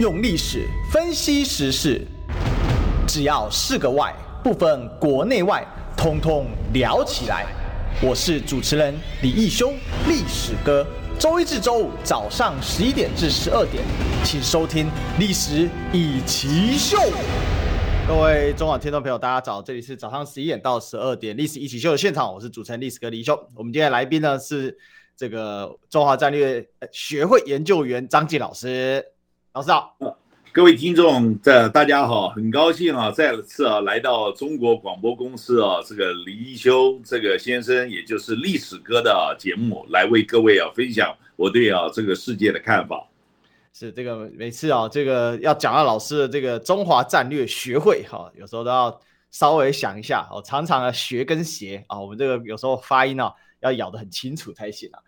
[0.00, 2.00] 用历史分析时事，
[3.06, 4.10] 只要是个“外”，
[4.42, 5.62] 不分国内外，
[5.94, 7.44] 通通聊起来。
[8.02, 9.74] 我是主持人李义修，
[10.08, 10.86] 历史哥。
[11.18, 13.84] 周一至周五早上十一点至十二点，
[14.24, 14.86] 请收听
[15.18, 16.96] 《历史一起秀》。
[18.08, 19.60] 各位中广听众朋友，大家早！
[19.60, 23.34] 这里是早上十一点到十二点《历史一起秀》的现场，我是主持人历史哥李义修。
[23.54, 24.78] 我们今天的来宾呢是。
[25.16, 29.04] 这个中华战略学会研究员张晋老师，
[29.52, 29.96] 老师好，
[30.52, 43.04] 各位听众，这大家好，很高兴啊，再次啊来到中国广播公司啊，这个李一修这个先生，也就是历史哥的节目，来为各位啊分享我对啊这个世界的看法。
[43.72, 49.00] 是这个每次啊，这个要讲到老师的这个中华战略学会哈，有时候都要
[49.32, 53.34] 稍微想一下哦，常常啊学跟谐啊，我们这个有时候发音啊。
[53.60, 55.00] 要咬得很清楚才行啊！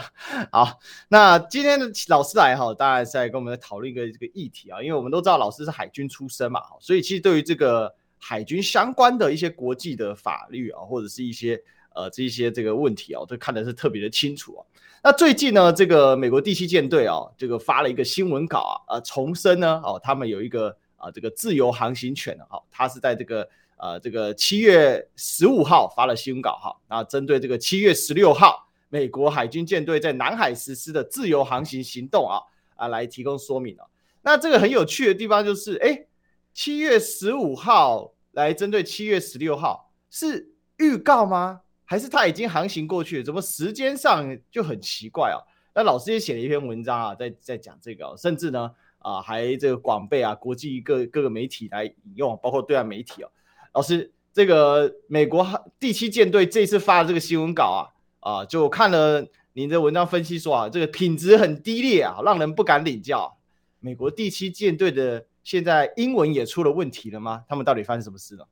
[0.50, 11.62] 好，那今天的老师来哈，当然是来跟我们讨论一个这个议题啊，因为我们都知道老师是海军出身嘛，所以其实对于这个海军相关的一些国际的法律啊，或者是一些
[11.94, 14.64] 呃这一些这个问题啊，都看的是特别的清楚啊。
[15.02, 23.48] 那最近呢，这个美国第七舰队啊，这个发了一个新闻稿啊，呃，重申呢，哦，他们有一个啊这个自由航行权的哈，它是在这个。
[23.80, 32.42] 呃，这个七月十五号发了新闻稿哈，那针对这个七月十六号美国海军舰队在南海实施的自由航行行动啊
[32.76, 33.88] 啊来提供说明了。
[34.20, 36.04] 那这个很有趣的地方就是，哎，
[36.52, 41.62] 七月十五号来针对七月十六号是预告吗？
[41.86, 43.24] 还是他已经航行过去了？
[43.24, 45.40] 怎么时间上就很奇怪啊？
[45.74, 53.30] 那老师也写了一篇文章啊，在在讲这个，甚至呢啊还这个广被啊国际各各个媒体来引用，包括对岸媒体啊。
[53.72, 55.46] 老师，这个美国
[55.78, 57.88] 第七舰队这次发的这个新闻稿
[58.20, 63.36] 啊，啊，就看了您的文章分析说啊，这个品质很低劣啊，让人不敢领教。
[63.78, 67.44] 美国第七舰队的现在英文也出了问题了吗？
[67.48, 68.46] 他们到底发生什么事了？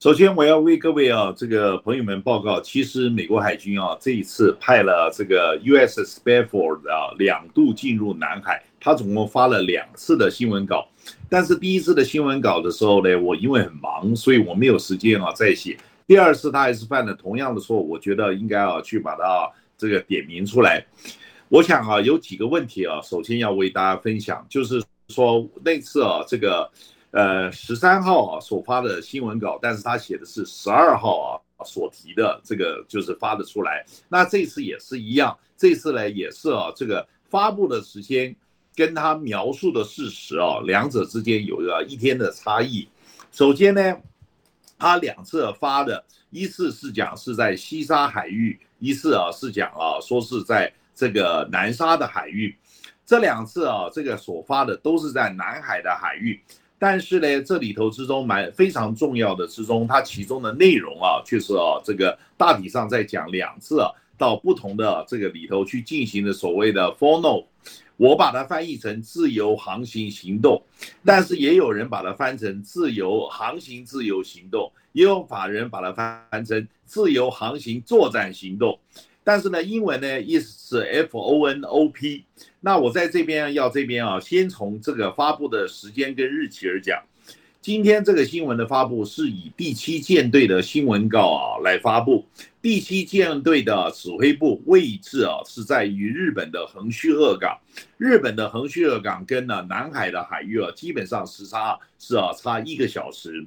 [0.00, 10.88] 首先，我要为各位啊，这个朋友们报告，其实美国海军啊，这一次派了这个 USS Bedford 啊，两度进入南海，他总共发了两次的新闻稿。
[11.30, 15.78] 但是第一次的新闻稿的时候呢，我因为很忙，所以我没有时间啊再写。
[16.06, 19.48] 第二次他还是犯了同样的错误，我觉得应该啊去把它
[19.78, 20.84] 这个点名出来。
[21.48, 26.68] 我想啊有几个问题啊，首先要为大家分享，就是说那次啊这个
[27.12, 33.86] 呃十三号啊所发的新闻稿，但是他写的是十二号啊所提的这个就是发的出来。
[34.08, 38.34] 那这次也是一样，这次呢也是啊这个发布的时间。
[38.74, 42.88] 跟他描述的事实啊，两者之间有个一天的差异。
[43.32, 43.96] 首先呢，
[44.78, 52.56] 他两次发的，一次是讲是在西沙海域，一次啊是讲啊说是在这个南沙的海域。
[53.04, 56.40] 这两次啊，这个所发的都是在南海的海域，
[56.78, 67.46] 但是呢，这里头之中蛮非常重要的之中，它其中的内容啊，却是啊这个大体上在讲两次啊到不同的这个里头去进行的所谓的 follow。
[67.96, 70.62] 我把它翻译成自由航行行动，
[71.04, 78.78] 但是也有人把它翻成自由航行自由行动，也有法人把它翻成自由航行作战行动。
[79.22, 82.24] 但是呢，英文呢意思是 F O N O P。
[82.60, 87.02] 那我在这边要这边啊，先从这个发布的时间跟日期而讲。
[87.60, 92.24] 今天这个新闻的发布是以第七舰队的新闻稿啊来发布。
[92.62, 97.58] 第七舰队的指挥部位置啊是在于日本的横须贺港。
[97.96, 103.46] 日本的横须贺港跟呢南海的海域啊基本上时差是啊差一个小时。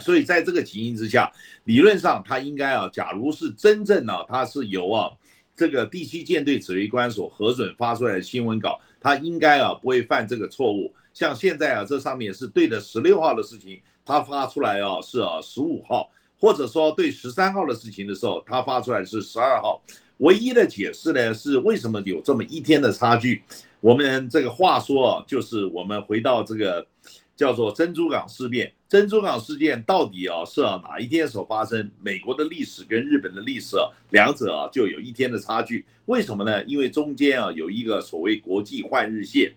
[0.00, 1.30] 所以在这个情形之下，
[1.62, 5.08] 理论上他应该啊，假如是真正呢，他是由啊
[5.54, 10.92] 这个第七舰队指挥官所核准发出来的新闻稿，他应该啊不会犯这个错误。
[11.12, 16.10] 像现在啊，这上面是对的十六号的事情，他发出来啊是啊十五号，
[16.44, 19.82] 或者说对十三号的事情的时候，他发出来是十二号。
[20.18, 23.42] 唯一的解释呢是为什么有这么一天的差距？
[23.80, 26.86] 我们这个话说啊，就是我们回到这个
[27.34, 31.90] 叫做珍珠港事变，珍珠港事件到底啊是哪一天所发生？
[32.02, 35.86] 美国的历史跟日本的历史啊，两者啊就有一天的差距。
[36.04, 36.62] 为什么呢？
[36.64, 39.50] 因为中间啊有一个所谓国际换日线。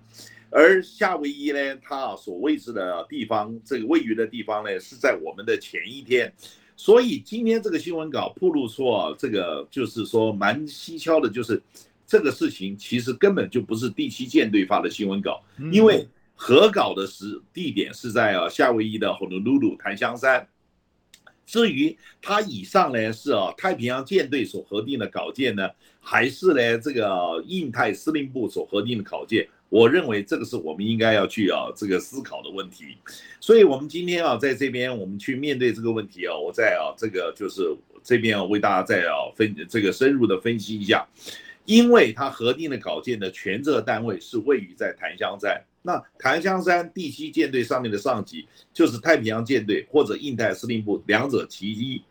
[0.50, 6.34] 而夏威夷呢，它所位置的地方，这个位于的地方呢，是在我们的前一天，
[6.80, 11.62] 所以今天这个新闻稿透露出啊，这个就是说蛮蹊跷的，就是
[12.06, 20.48] 这个事情其实根本就不是第七舰队发的新闻稿，因为核稿的时地点是在啊夏威夷的 honolulu 鲁鲁檀香山。
[21.48, 25.68] 至于它以上呢是啊太平洋舰队所核定的稿件呢，
[26.00, 29.48] 还是呢这个印太司令部所核定的稿件？
[29.70, 32.98] 我认为这个是我们应该要去啊这个思考的问题。
[33.40, 41.06] 所以，我们今天啊在这边我们去面对这个问题啊，我在啊这个就是这边啊为大家再啊分这个深入的分析一下，
[41.66, 45.62] 因为它核定的稿件的权责单位是位于在檀香山。
[45.82, 52.02] 那檀香山第七舰队上面的上级就是太平洋舰队或者印太司令部，两者其一。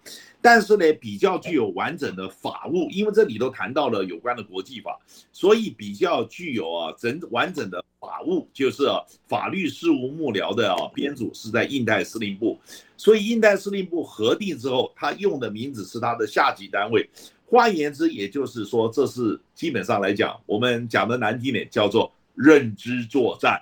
[0.41, 4.99] 但是呢，比较具有完整的法务，因为这里头谈到了有关的国际法，
[5.33, 12.59] 所以比较具有啊整完整的法务，就是啊法律事务幕僚的啊编组是在印太司令部。
[12.97, 17.09] 所以印太司令部核定之后，他用的名字是他的下级单位。
[17.49, 23.61] 换言之，也就是说，这是基本上来讲，我们讲的难听点叫做认知作战。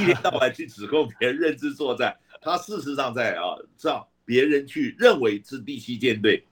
[0.00, 6.44] 一天到晚去指控别人认知作战，他事实上在啊上别人去认为是第七舰队，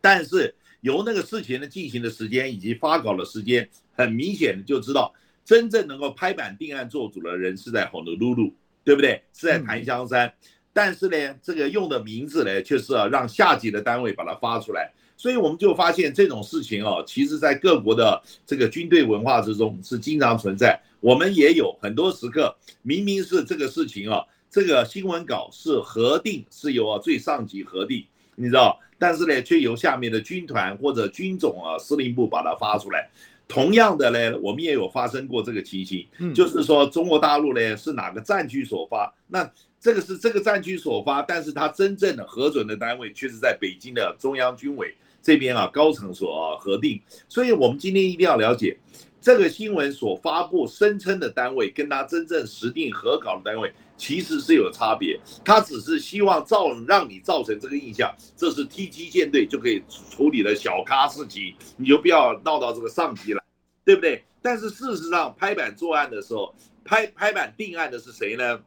[0.00, 5.12] 但是由那个事情的进行的时间以及发稿的时间，很明显的就知道，
[5.44, 8.50] 真正能够拍板定案做主的人是在 Honolulu，
[8.82, 9.22] 对不对？
[9.34, 10.32] 是在檀香山，
[10.72, 14.90] 但是呢，这个用的名字呢，却是啊让下级的单位把它发出来。
[15.18, 20.80] 所以我们就发现这种事情哦，其实在各国的这个军队文化之中是经常存在。
[21.00, 24.24] 我们也有很多时刻，明明是这个事情啊，
[24.56, 28.02] 这个新闻稿是核定是由啊最上级核定，
[28.36, 33.06] 你知道，但是呢，却由下面的军团或者军种啊司令部把它发出来。
[33.46, 39.46] 同样的呢，我们也有发生过这个情形，就是说中国大陆呢是哪个战区所发，那
[39.78, 44.94] 这个是这个战区所发，但是它真正的核准的单位却是在北京的中央军委。
[45.20, 46.98] 这边啊，高层所啊核定，
[47.28, 48.78] 所以我们今天一定要了解
[49.26, 55.18] 这个新闻所发布声称的单位，跟他真正实定核稿的单位其实是有差别。
[55.44, 63.42] 他只是希望造让你造成这个印象，这是 T 七舰队就可以处理的小咖事情，你就不要闹到这个上级来，
[63.84, 64.22] 对不对？
[64.40, 68.60] 但是事实上，拍板作案的时候，拍拍板定案的是谁呢？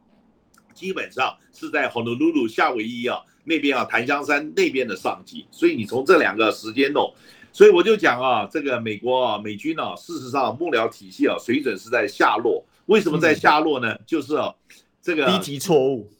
[0.74, 3.18] 基本上是在 Honolulu 夏威夷啊。
[3.42, 7.12] 那边啊，檀香山那边的上级，所以你从这两个时间弄，
[7.52, 12.64] 所以我就讲啊，这个美国啊，美军啊，事实上幕僚体系啊，水准是在下落。
[12.86, 13.92] 为什么在下落呢？
[13.92, 14.52] 嗯、就是啊，
[15.00, 16.10] 这个低级错误，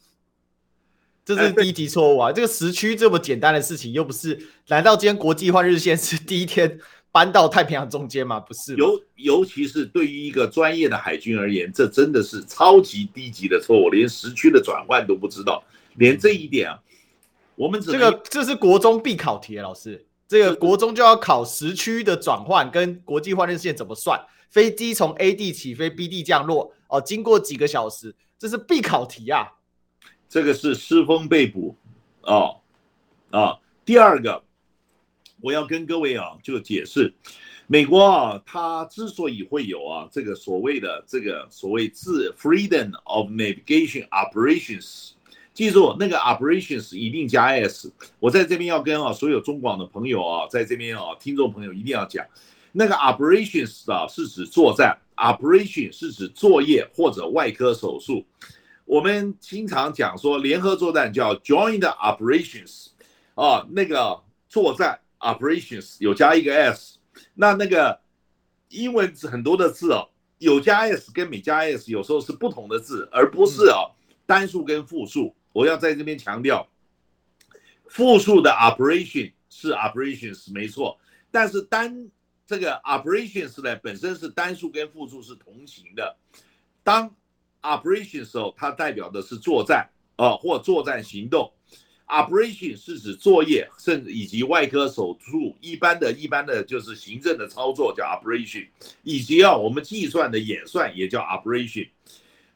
[1.25, 2.33] 这是低级错误啊！
[2.33, 4.39] 这个时区这么简单的事情，又不是？
[4.69, 6.79] 难道今天国际换日线是第一天
[7.11, 8.39] 搬到太平洋中间吗？
[8.39, 8.77] 不是？
[8.77, 15.63] 尤尤其是对于一个专业的海军而言，这真的是超级低级的错误，连时区的转换都不知道，
[15.97, 16.79] 连这一点啊。
[17.57, 29.51] 我们这个这是国中必考题，老师，这个国中就要考时区的转换跟国际换日线怎么算，飞机从 A 地起飞，B 地降落，哦，经过几个小时，这是必考题啊。
[30.29, 31.75] 这个是师风被捕，
[32.23, 32.61] 哦，
[33.33, 34.41] 啊，第二个，
[35.41, 37.13] 我要跟各位啊就解释，
[37.67, 45.15] 美国啊，它之所以会有啊这个所谓的这个所谓自 Freedom of Navigation Operations。
[45.53, 52.25] 记住那个 operations 一定加 s，我在这边要跟啊所有中广的朋友啊，在这边啊听众朋友一定要讲，
[52.73, 58.25] 那个 operations 啊是指作战，operation 是指作业或者外科手术。
[58.85, 62.87] 我们经常讲说联合作战叫 joint operations，
[63.35, 64.19] 啊那个
[64.49, 66.99] 作战 operations 有加一个 s，
[67.35, 67.99] 那那个
[68.69, 70.09] 英文很多的字哦，
[70.39, 73.91] 有加 s 跟没加 s 有时候是不同的字，而不是啊
[74.25, 75.35] 单数跟复数。
[75.53, 76.69] 我要在这边强调，
[77.87, 80.99] 复数的 operation 是 operations 没错，
[81.31, 82.11] 但是单
[82.47, 86.17] 这个 operations 呢本身是单数跟复数是同行的。
[86.83, 87.15] 当
[87.63, 91.53] operation 时候，它代表的是作战啊或作战行动。
[92.07, 98.67] operation 是指作业，甚至以及外科手术，一般的一般的就是行政的操作叫 operation，
[99.05, 101.89] 以及啊我们计算的演算也叫 operation。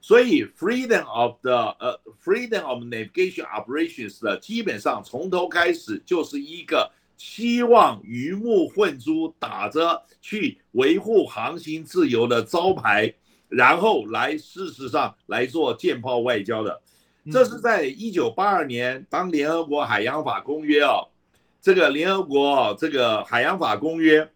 [0.07, 13.15] 所以，freedom of the 呃、uh,，freedom of navigation operations 的基本上从头开始就是一个希望鱼目混珠，打着去维护航行自由的招牌，
[13.49, 16.83] 然后来事实上来做舰炮外交的。
[17.33, 21.09] 这是在一九八二年，当联合国海洋法公约哦，
[21.63, 24.31] 这个联合国这个海洋法公约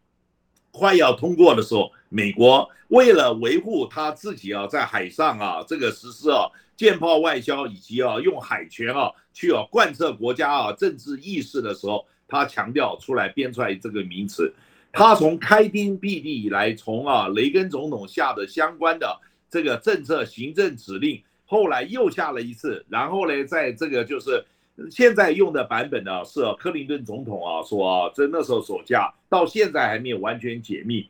[0.70, 1.92] 快要通过的时候。
[2.08, 14.52] 美国为了维护他自己啊，在海上啊这个实施啊舰炮外交，以及啊用海权啊去啊贯彻国家啊政治意识的时候，他强调出来编出来这个名词。
[14.90, 24.42] 他从开天辟地以来，从啊雷根总统下的相关的这个政策行政指令，后来又下了一次，然后呢，在这个就是
[24.90, 31.06] 现在用的版本呢，是克林顿总统啊说啊，在那时候所下，到现在还没有完全解密。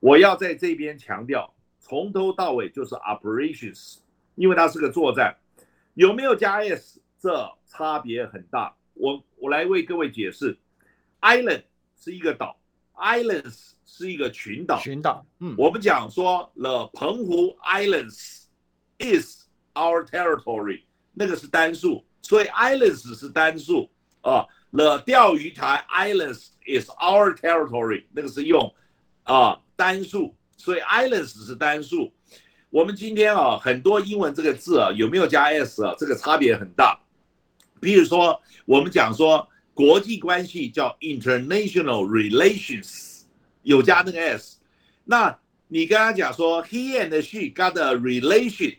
[0.00, 3.98] 我要在这边强调，从头到尾就是 operations，
[4.34, 5.36] 因为它是个作战，
[5.94, 8.74] 有没有加 s 这差别很大。
[8.94, 10.56] 我我来为各位解释
[11.20, 11.62] ，island
[11.96, 12.56] 是一个岛
[12.94, 14.78] ，islands 是一个群岛。
[14.78, 18.44] 群岛，嗯，我们讲说 the 澎湖 islands
[18.98, 23.90] is our territory，那个是单数，所以 islands 是单数
[24.20, 24.46] 啊。
[24.70, 28.72] The 钓鱼台 islands is our territory，那个是用
[29.22, 32.12] 啊单数，所以 islands 是单数。
[32.68, 35.94] 我们今天啊很多英文这个字啊有没有加 s 啊？
[35.96, 36.98] 这个差别很大。
[37.80, 43.20] 比如说我们讲说国际关系叫 international relations，
[43.62, 44.58] 有加那个 s。
[45.04, 48.76] 那你跟他讲说 he and she got a relation，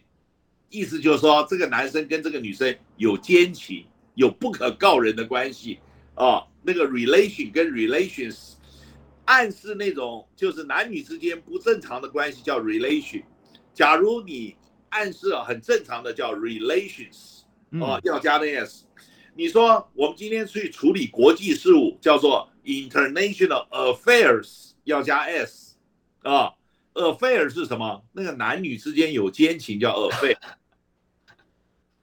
[0.70, 3.86] 意思就是说这个男生跟这个女生有奸情。
[4.16, 5.80] 有不可告人的关系
[6.14, 8.56] 啊，那个 relation 跟 relations
[9.30, 13.24] 暗示那种就是男女之间不正常的关系叫 relation。
[13.76, 14.56] 假如你
[14.90, 17.42] 暗示啊很正常的叫 relations
[17.80, 18.86] 啊，要加那 s。
[19.36, 25.78] 你说我们今天去处理国际事务叫做 international affairs，要加 s
[26.24, 26.54] 啊。
[26.96, 28.04] affair 是什么？
[28.14, 30.36] 那个男女之间有奸情叫 affair。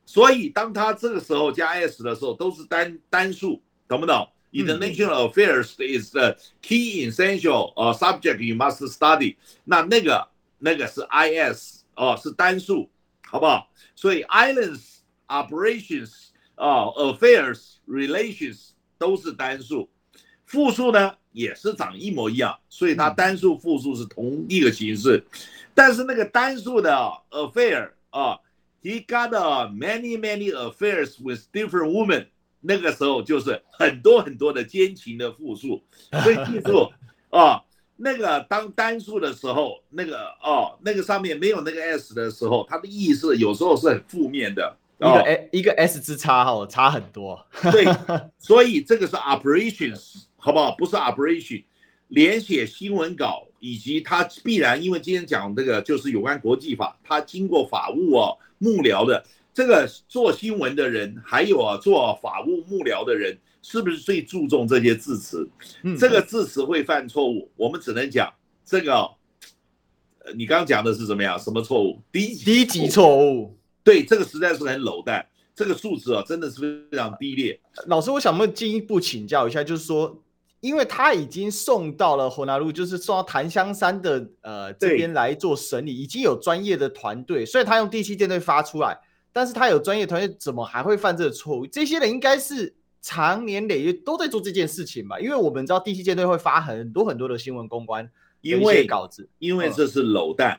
[0.07, 9.36] 所以，当他这个时候加 s 的时候，都是单单数，懂不懂 ？International affairs is the key essential 呃 subject you must study。
[9.64, 10.28] 那那个
[10.60, 12.90] 那个是 is 哦，是单数，
[13.26, 13.70] 好不好？
[13.96, 19.90] 所以 islands operations 啊 affairs relations 都是单数，
[20.46, 25.24] 复数呢也是长一模一样，所以它单数复数是同一个形式。
[25.74, 26.94] 但是那个单数的
[27.30, 28.38] affair 啊。
[28.84, 29.30] He got
[29.72, 32.26] many many affairs with different women。
[32.61, 35.83] 那个时候就是很多很多的奸情的复数，
[36.23, 36.91] 所以记住
[37.31, 37.63] 啊，
[37.97, 47.45] 那个当单数的时候，那个哦，那个上面没有那个 s 的时候，它的意思有时候是很负面的，一个 s 一个 s 之差哈，差很多。
[47.73, 47.85] 对，
[48.39, 50.75] 所以这个是 operations，好不好？
[50.77, 51.65] 不是 operation。
[52.09, 59.25] 连写新闻稿，以及他必然因为今天讲这个就是有关国际法，他经过法务哦幕僚的
[59.57, 65.49] 这个做新闻的人，还有啊做法务幕僚的人，是不是最注重这些字词？
[65.83, 68.31] 嗯，这个字词会犯错误，我们只能讲
[68.67, 68.93] 这个。
[70.19, 71.39] 呃，你刚刚讲的是什么呀？
[71.39, 71.99] 什么错误？
[72.13, 73.57] 低低级错误。
[73.83, 77.59] 对，这个实在是很 low 的，这个数值啊真的是非常低劣。
[77.87, 80.23] 老师，我想问进一步请教一下，就是说。
[80.61, 87.47] 因为他已经送到了火拿路，就是送到檀香山的呃这边来做审理，已经有专业的团队。
[87.47, 88.99] 所以他用第七舰队发出来，
[89.37, 91.67] 但是他有专业团队，怎么还会犯这个错误？
[91.67, 95.21] 这些人应该是长年累月都在做这件事情吧？
[95.21, 100.59] 因为我们知道第七舰队会发很多很多的新闻公关，因为稿子，因为这是搂弹。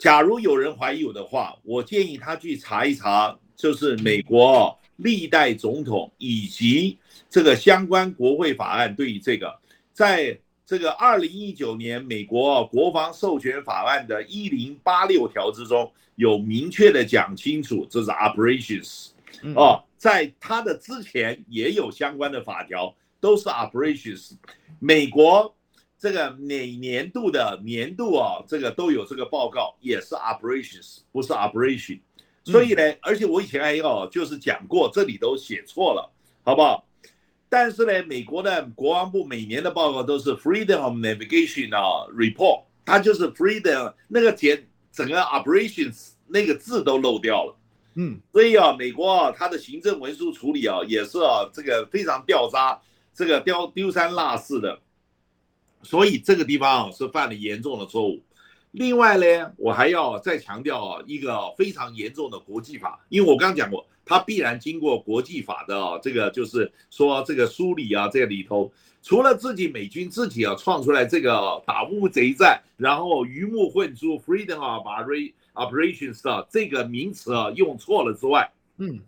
[0.00, 6.98] 假如有人怀疑我的话，我建议他去查一查，就是美国历代总统以及。
[7.30, 9.56] 这个相关国会法案对于这个，
[9.92, 19.10] 在这个二零一九年美国国防授权法案的一零八六条之中，有明确的讲清楚，这是 operations，
[19.54, 24.32] 哦，在它的之前也有相关的法条，都是 operations。
[24.78, 25.54] 美国
[25.98, 32.00] 这个每年度的年度啊，这个都有这个报告，也是 operations，不是 operation。
[32.44, 36.12] 所以呢，而且我以前还有就是讲过，这里都写错了，
[36.44, 36.86] 好不好？
[37.48, 47.56] 但是呢，美国的国防部每年的报告都是 Freedom of Navigation 啊 report，它就是 Freedom 那个简整个 operations 那个字都漏掉了，
[47.94, 52.80] 嗯，所以啊，美国啊，它的行政文书处理啊，也是啊，这个非常掉渣，
[53.14, 54.80] 这个丢丢三落四的，
[55.82, 58.22] 所以这个地方啊是犯了严重的错误。
[58.72, 63.86] 另外呢，我还要再强调啊，一个非常严重的国际法，因为我刚刚讲过。
[64.08, 68.72] 它必然经过国际法的啊，这个就是说这个梳理啊，这个里头
[69.06, 74.84] 除了自己美军自己啊创出来这个打乌贼战，然后鱼目混珠 freedom of
[75.54, 78.98] operations 的这个名词啊用错了之外，嗯，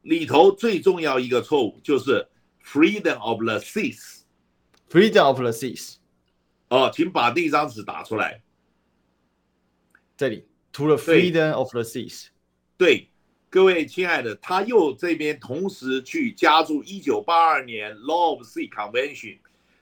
[0.00, 2.26] 里头最重要一个错误就是
[2.64, 5.96] freedom of the seas，freedom of the seas，
[6.70, 8.40] 哦，请把那张纸打出来，
[10.16, 12.28] 这里除了 freedom of the seas，
[12.78, 13.10] 对。
[13.50, 19.38] 各位亲爱的，他又这边同时去加注一九八二年 Law of Sea Convention，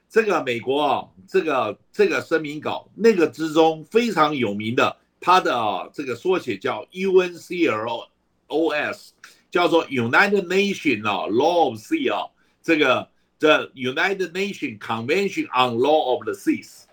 [0.09, 8.09] 这个美国啊，这个这个声明稿那个之中非常有名的，它的这个缩写叫 UNCLOS，
[9.51, 12.31] 叫做 United Nations 啊 Law of Sea 啊，
[12.63, 16.85] 这个 The United Nation Convention on Law of the Seas，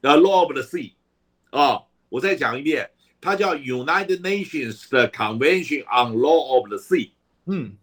[0.00, 0.94] 呃 Law of the Sea。
[1.50, 2.90] 啊，我再讲一遍，
[3.21, 7.11] 它叫 United Nations 的 Convention on Law of the Sea。
[7.45, 7.77] 嗯，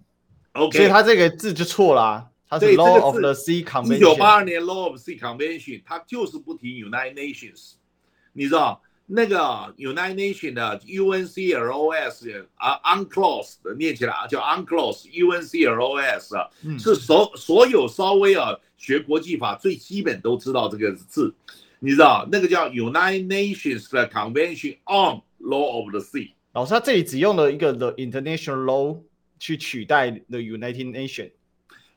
[0.53, 3.97] OK，所以它这个字就错了啊，它是 Law of the Sea Convention。
[3.97, 7.73] 一九八二年 Law of the Sea Convention，它就是不提 United Nations，
[8.33, 8.81] 你知道？
[9.07, 9.37] 那个
[9.77, 16.49] United Nations 的 UNCLOS 啊，UNCLOS 的念起来啊叫 UNCLOS UNCLOS 啊，
[16.79, 21.35] 是所所有稍微啊学国际法最基本都知道这个字，
[21.81, 26.32] 你知道那个叫 United Nations 的 Convention on Law of the Sea。
[26.54, 29.02] 老师他这里只用了一个 The International Law
[29.40, 31.32] 去取代 The United Nations，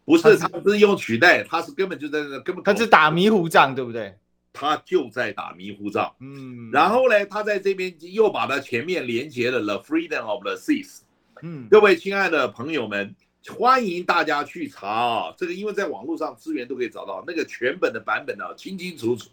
[0.04, 4.14] 不是，他不是用取代，他是根本就在那根本他是打迷糊仗，对不对？
[4.52, 10.98] 他就在打迷糊仗，嗯，然后呢，他在这边又把它前面连接了 The Freedom of the Seas，
[11.40, 13.16] 嗯，各位亲爱的朋友们，
[13.48, 19.30] 欢迎大家去查啊，这个因为在网络上资源都可以找到那个全本的版本呢，清清楚楚。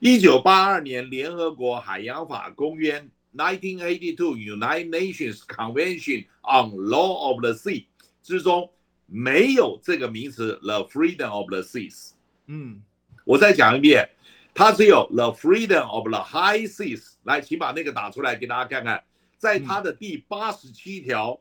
[0.00, 7.86] 一九八二年联合国海洋法公约 （1982 United Nations Convention on Law of the Sea）
[8.22, 8.70] 之中
[9.06, 12.12] 没有这个名词 The Freedom of the Seas，
[12.46, 12.82] 嗯，
[13.24, 14.10] 我再讲一遍。
[14.52, 19.02] 它只有 the freedom of the high seas，来，请把那个打出来给大家看看，
[19.38, 21.40] 在它的第八十七条。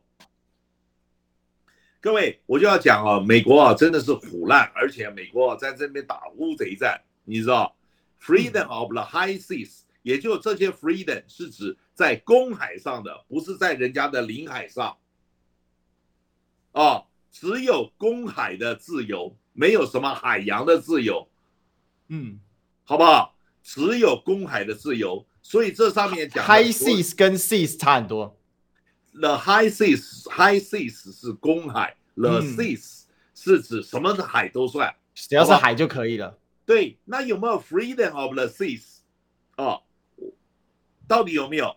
[1.99, 7.75] 各位，我就要讲啊，美国啊真的是腐烂，而且美国啊在这边打乌贼战，你知道
[8.21, 14.97] ，freedom of the high seas，也就这些 freedom 是指在公海上的，不是在人家的领海上。
[16.71, 21.29] 啊，只有公海的自由，没有什么海洋的自由。
[22.07, 22.39] 嗯。
[22.83, 23.35] 好不好？
[23.61, 28.35] 只有公海的自由，所以这上面讲 high seas 跟 seas 差很多。
[29.13, 33.03] The high seas, high seas 是公海，嗯，the seas
[33.35, 36.39] 是指什么的海都算，只要是海就可以了。
[36.65, 39.01] 对，那有没有 freedom of the seas？
[39.57, 39.83] 哦，
[41.09, 41.75] 到底有没有？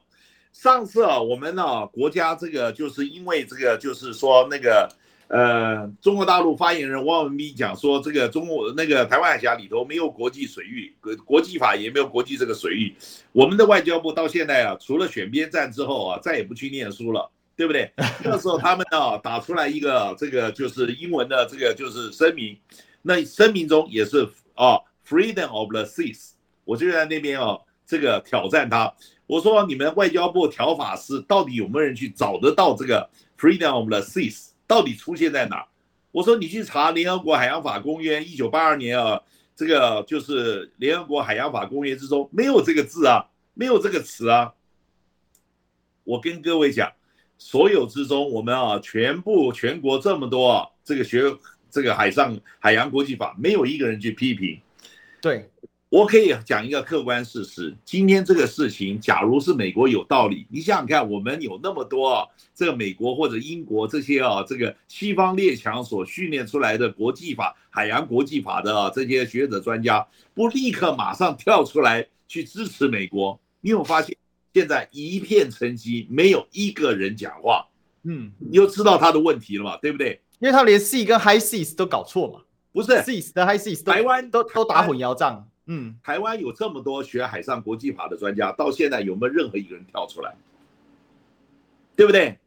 [0.52, 4.88] 上次啊，我们呢，啊，国家这个就是因为这个，就是说那个。
[5.28, 12.94] 呃，中国大陆发言人汪文斌讲说，这个中国那个台湾海峡里头没有国际水域，国国际法也没有国际这个水域。
[13.32, 17.90] 我们的外交部到现在啊，除了选边站之后啊，再也不去念书了，对不对？
[18.22, 22.54] 那时候他们呢打出来一个这个就是英文的这个就是声明，
[23.00, 24.76] 那声明中也是啊
[25.08, 26.32] ，freedom of the seas，
[26.66, 28.92] 我就在那边啊，这个挑战他，
[29.26, 33.08] 我说你们外交部条法司到底有没有人去找得到这个
[33.38, 34.48] freedom of the seas？
[34.66, 35.66] 到底出现在哪？
[36.10, 39.20] 我说你去查联合国海洋法公约，一九八二年啊，
[39.56, 44.52] 这个就是联合国海洋法公约之中没有这个字啊，没有这个词啊。
[46.04, 46.92] 我跟各位讲，
[47.38, 51.22] 所有之中，我们啊，全部全国这么多啊，这个学
[51.70, 54.60] 这个海上海洋国际法，没有一个人去批评。
[55.20, 55.48] 对。
[55.92, 73.38] 我可以讲一个客观事实，今天这个事情，假如是美国有道理，你想想看，我们有那么多啊，这个美国或者英国这些啊，这个西方列强所训练出来的国际法、海洋国际法的啊这些学者专家，不立刻马上跳出来去支持美国？
[73.60, 74.16] 你有发现
[74.54, 77.66] 现在一片沉寂，没有一个人讲话。
[78.04, 79.76] 嗯，你又知道他的问题了嘛？
[79.76, 80.22] 对不对？
[80.38, 82.40] 因为他连 sea 跟 high seas 都搞错嘛。
[82.72, 85.46] 不是 seas 的 high seas，台湾都都打混淆账。
[85.66, 90.34] 嗯，台湾有这么多学海上国际法的专家，到现在有没有任何一个人跳出来？
[91.94, 92.38] 对不对？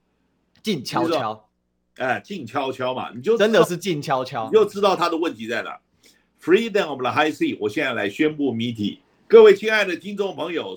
[0.63, 1.49] 静悄悄，
[1.97, 5.79] 哎，静悄悄嘛，你就真的是静悄悄，你就知道他的问题在哪。
[6.41, 10.75] Freedom of the high sea，我现在来宣布谜题，各位亲爱的听众朋友，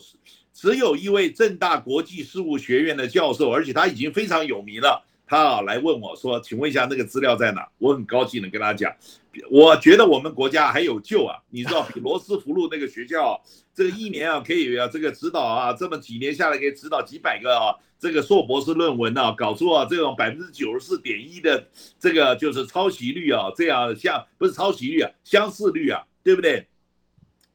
[0.53, 5.08] 只有一位正大国际事务学院的教授，而且他已经非常有名了。
[5.29, 8.91] 他啊来问我说：“请问一下那个资料在哪？”我很高兴的跟他讲，
[9.51, 11.37] 我觉得我们国家还有救啊！
[11.51, 13.41] 你知道，比罗斯福路那个学校，
[13.75, 21.69] 这个一年啊可以啊这个指导啊这么几年下来可以指导几百个啊这个硕博士论文啊，搞出啊这种百分之九十四点一的
[22.01, 26.67] 这个就是抄袭率啊，这样像不是抄袭率啊，相似率啊，对不对？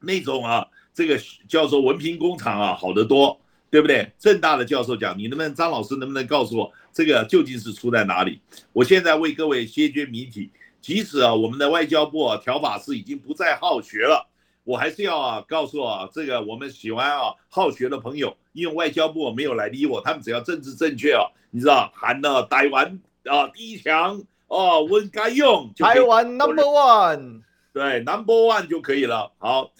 [0.00, 3.40] 那种啊这个叫做文凭工厂啊好得多，
[3.74, 4.08] 对不对？
[4.20, 6.72] 正大的教授讲，你能不能张老师能不能告诉我？
[6.92, 8.40] 这个究竟是出在哪里？
[8.72, 10.48] 我现在为各位揭决谜题。
[10.80, 14.28] 即使啊，我们的外交部啊，条法师已经不再好学了，
[14.62, 27.40] 我还是要啊，告诉啊，这个我们喜欢啊好学的朋友，因为外交部没有来理我，他们只要政治正确啊，你知道，喊了台湾啊第一强哦，我该用台湾 number one，
[27.72, 29.32] 对 number one 就可以了。
[29.38, 29.72] 好。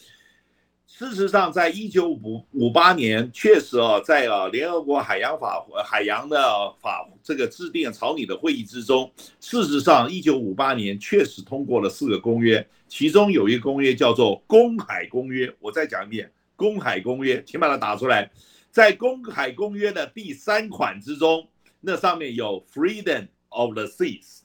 [0.96, 6.38] 事实上，在一九五五八年，确实啊，在啊联合国海洋法海洋的
[6.80, 15.48] 法这个制定草拟的会议之中，事实上，一九五八年确实通过了四个公约，其中有一个公约叫做《公海公约》。
[15.58, 18.30] 我再讲一遍，《公海公约，请把它打出来。
[18.70, 21.48] 在公海公约的第三款之中，
[21.80, 24.42] 那上面有 Freedom of the Seas，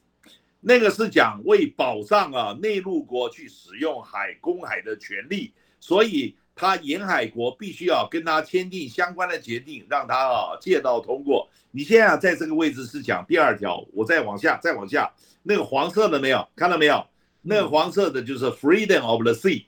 [0.62, 11.50] 那个是讲为保障啊内陆国去使用海公海的权利，所以他沿海国必须要跟他签订相关的协定，让他啊借道通过。
[11.72, 15.10] 你现在在这个位置是讲第二条，我再往下，再往下，
[15.44, 17.06] 那个黄色的没有看到没有？
[17.42, 19.64] 那个黄色的就是 Freedom of the Sea，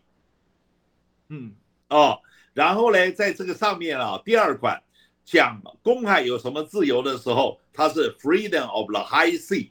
[1.30, 1.54] 嗯，
[1.88, 2.20] 哦，
[2.54, 4.84] 然后呢，在这个上面啊，第二款
[5.24, 9.70] 讲公海有什么自由的时候，它是 Freedom of the High Sea，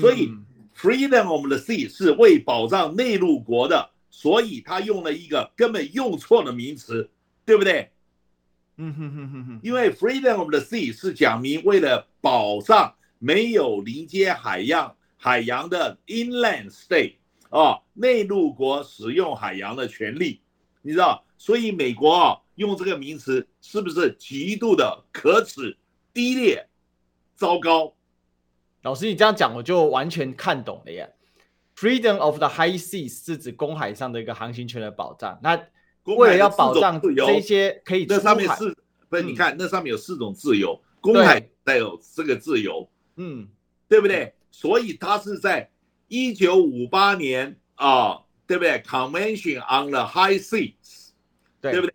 [0.00, 0.30] 所以
[0.76, 7.10] Freedom of the Sea 是为保障内陆国的，所以他用了一个根本用错的名词，
[7.44, 7.90] 对不对？
[8.76, 14.94] 嗯哼哼哼哼，因为 Freedom of the Sea 是讲明为了保障没有临接海洋。
[15.24, 17.14] 海洋的 inland state
[17.48, 20.40] 啊，内陆国使用海洋的权利，
[20.82, 25.78] 你知道，所以美国啊用这个名词是不是极度的可耻、
[26.12, 26.66] 低劣、
[27.36, 27.94] 糟糕？
[28.82, 31.08] 老师，你这样讲我就完全看懂了耶。
[31.82, 35.36] Freedom of the high seas 是指公海上的一个航行权的保障。
[35.42, 35.60] 那
[36.04, 38.76] 为了要保障这些可以出海，那上面是，
[39.08, 39.24] 不是？
[39.24, 43.48] 你看那上面有四种自由，公海带有这个自由，嗯，
[43.88, 44.32] 对不对？
[44.52, 45.68] 所以它是在
[46.06, 51.08] 一九五八年啊，对不对？Convention on the High Seas，
[51.60, 51.88] 对，对不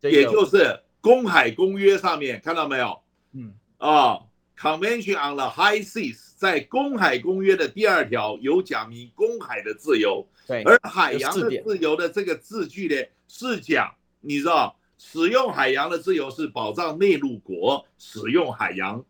[0.00, 0.10] 对？
[0.10, 2.98] 也就是公海公约上面看到没有？
[3.32, 4.20] 嗯啊
[4.58, 19.04] ，Convention on the High Seas 在公海公约的第二条有讲明公海的自由，对，而海洋的自由的这个字句呢，是讲你知道，使用海洋的自由是保障内陆国使用海洋，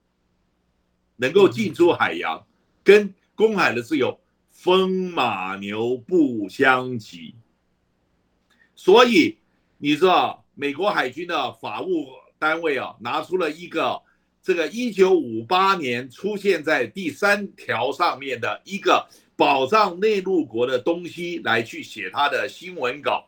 [1.16, 2.38] 能够进出海洋。
[2.38, 2.44] 嗯
[2.84, 7.34] 跟公海的自由风马牛不相及，
[8.74, 9.38] 所以
[9.78, 12.08] 你知道美国海军的法务
[12.38, 14.02] 单位啊，拿出了一个
[14.44, 23.24] 这个一九五八年出现在第三条上面的一个保障内陆国的东西来去写他的新闻稿，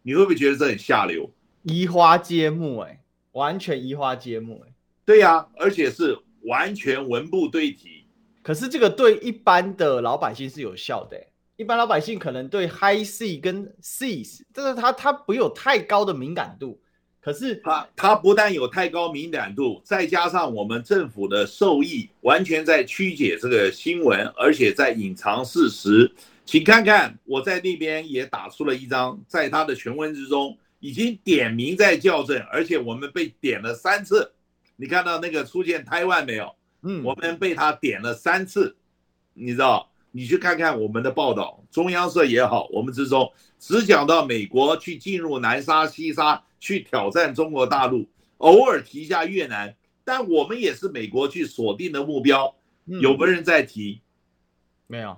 [0.00, 1.30] 你会不会觉得这很下流？
[1.64, 3.02] 移花接木哎，
[3.32, 4.72] 完全移花接木哎，
[5.04, 8.06] 对呀，而且是完全文不对题。
[8.42, 11.22] 可是这个对一般的老百姓是有效的，
[11.56, 16.80] 一般老百姓可能对 high sea 跟 seas，这个他他不有太高的敏感度。
[17.26, 26.08] 可是他他不但有太高敏感度，再加上我们政府的授意，完全在曲解这个新闻，而且在隐藏事实。
[26.44, 34.30] 请看看我在那边也打出了一张，在他的全文之中已经点名在校正，而且我们被点了三次。
[34.76, 36.54] 你看到那个出现台湾没有？
[36.82, 38.76] 嗯，我们被他点了三次，
[39.34, 39.90] 你知道？
[40.12, 52.56] 你去看看我们的报道，中央社也好，我们之中只讲到美国去进入南沙、西沙去挑战中国大陆，偶尔提一下越南，但我们也是美国去锁定的目标。
[52.86, 54.00] 有没有人在提？
[54.88, 55.16] 没有。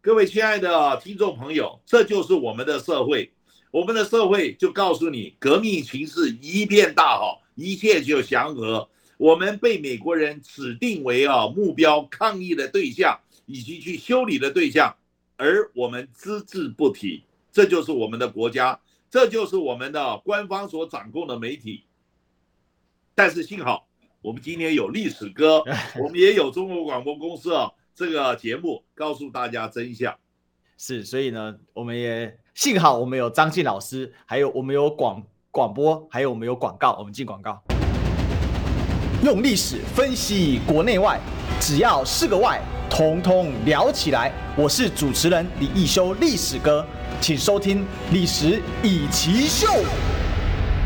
[0.00, 3.30] 各位亲爱的听众朋友，这就是我们的社会，
[3.70, 8.88] 我们的社会就告诉你，革命形势一片大好，一切就祥和。
[9.18, 14.96] 我们被美国人指定为啊目标抗议的对象，以及去修理的对象，
[15.36, 21.86] 而我们只字不提，这就是我们的国家，这就是我们的官方所掌控的媒体。
[23.14, 23.88] 但是幸好，
[24.20, 25.62] 我们今天有历史歌，
[25.98, 30.14] 我们也有中国广播公司啊这个节目，告诉大家真相。
[30.76, 37.60] 是，所以呢，我们也幸好我们有张晋老师，还有我们有广广播，还有我们有广告，我们进广告。
[39.24, 41.18] 用历史分析国内外，
[41.60, 44.32] 只要是个“外”，统统聊起来。
[44.56, 46.86] 我是主持人李易修，历史哥，
[47.20, 49.82] 请收听《历史易起 SHOW》。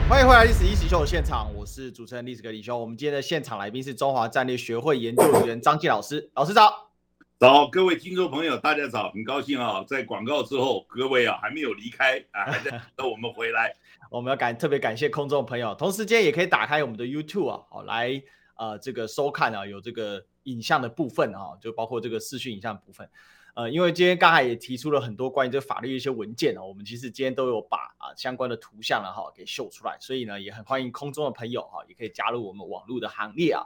[0.09, 2.79] 欢迎回来，《历史易起 SHOW》的现场，我是主持人历史哥李修。
[2.79, 6.91] 我们今天的现场来宾是中华战略学会研究员张继老师，老师早。
[7.39, 13.75] 早，各位听众朋友，大家早，很高兴啊，在广告之后，各位啊还没有离开啊，还在等我们回来。
[14.11, 18.23] 我们要感特别感谢空中朋友，同时间也可以打开我们的 YouTube 啊，好来
[18.57, 23.09] 呃这个收看啊，有这个影像的部分啊，就包括这个视讯影像的部分。
[23.55, 33.63] 呃，因为今天刚才也提出了很多关于这个法律一些文件啊，我们其实今天都有把啊相关的图像了哈给秀出来，所以呢也很欢迎空中的朋友哈，也可以加入我们网络的行列啊。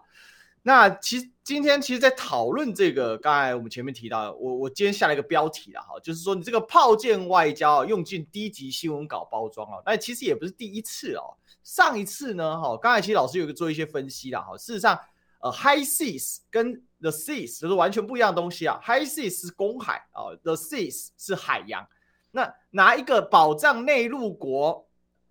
[0.62, 11.36] 那其实今天其实，在讨论这个，刚才我们前面提到，我我今天下了一个标题了哈，就是说你这个炮舰外交用尽低级新闻稿包装哦，那其实也不是第一次哦。
[11.62, 14.98] 上一次呢，哈，刚才其实老师有个做一些分析了哈，事实上，
[15.38, 21.86] 呃，high seas 跟 the seas 都是完全不一样的东西啊，high seas 是公海啊，the seas 是海洋。
[22.30, 24.88] 那拿一个保障内陆国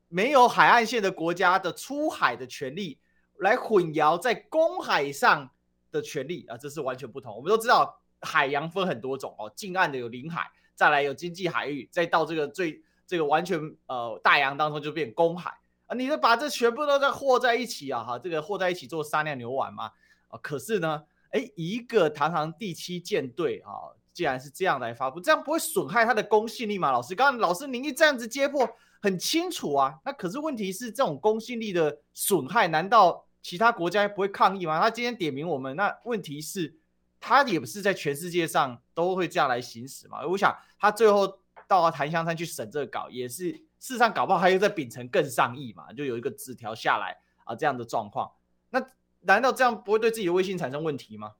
[0.08, 2.99] 没有海岸线的国家的出海的权利，
[3.39, 5.49] 来混淆在公海上
[5.91, 7.36] 的权利啊，这是完全不同。
[7.36, 15.51] 我们都知道海洋分很多种哦，近岸的有领海，再来有经济海域，再到这个最这个完全呃大洋当中就变公海
[15.86, 19.91] 啊，你是把这全部都在和在一起啊，哈，这个和在一起做撒尿牛丸嘛
[20.30, 23.93] 啊，可是呢，哎，一个堂堂第七舰队啊。
[24.15, 26.89] 竟然是这样来发布，这样不会损害他的公信力吗？
[26.89, 28.65] 老师，刚刚老师您一这样子揭破
[29.01, 29.99] 很清楚啊。
[30.05, 34.79] 那可是问题是，这种公信力的损害，难道其他国家不会抗议吗？
[34.79, 36.73] 他今天点名我们，那问题是，
[37.19, 40.25] 他也不是在全世界上都会这样来行使嘛？
[40.25, 48.31] 我想他最后到檀香山去审这个稿，也是事实上搞不好还有在秉承更上意嘛，就有一个纸条下来啊这样的状况。
[49.25, 51.33] 难道这样不会对自己的威信产生问题吗？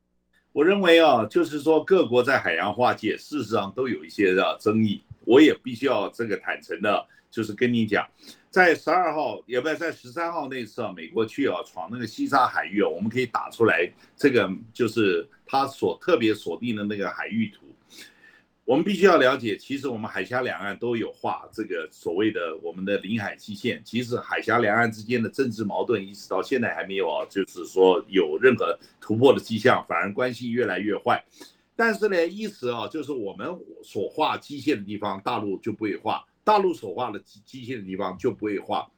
[0.52, 8.08] 我认为啊，就是说各国在海洋划界事实上都有一些的争议，我也必须要这个坦诚的，就是跟你讲，
[8.50, 17.65] 在十二号也不在十三号那次啊，美国去啊闯那个西沙海域啊，我们可以打出来这个就是他所特别锁定的那个海域图。
[18.66, 23.80] 我们必须要了解，其实我们海峡两岸都有画这个所谓的我们的领海基线。
[23.86, 31.24] 其实海峡两岸之间的政治矛盾一直到现在还没有啊，就是说有任何突破的迹象，反而关系越来越坏。
[31.76, 33.48] 但是呢，意思啊，就是我们
[33.84, 38.90] 所画基线的地方，大陆就不会画；大陆所画的基基线的地方就不会画。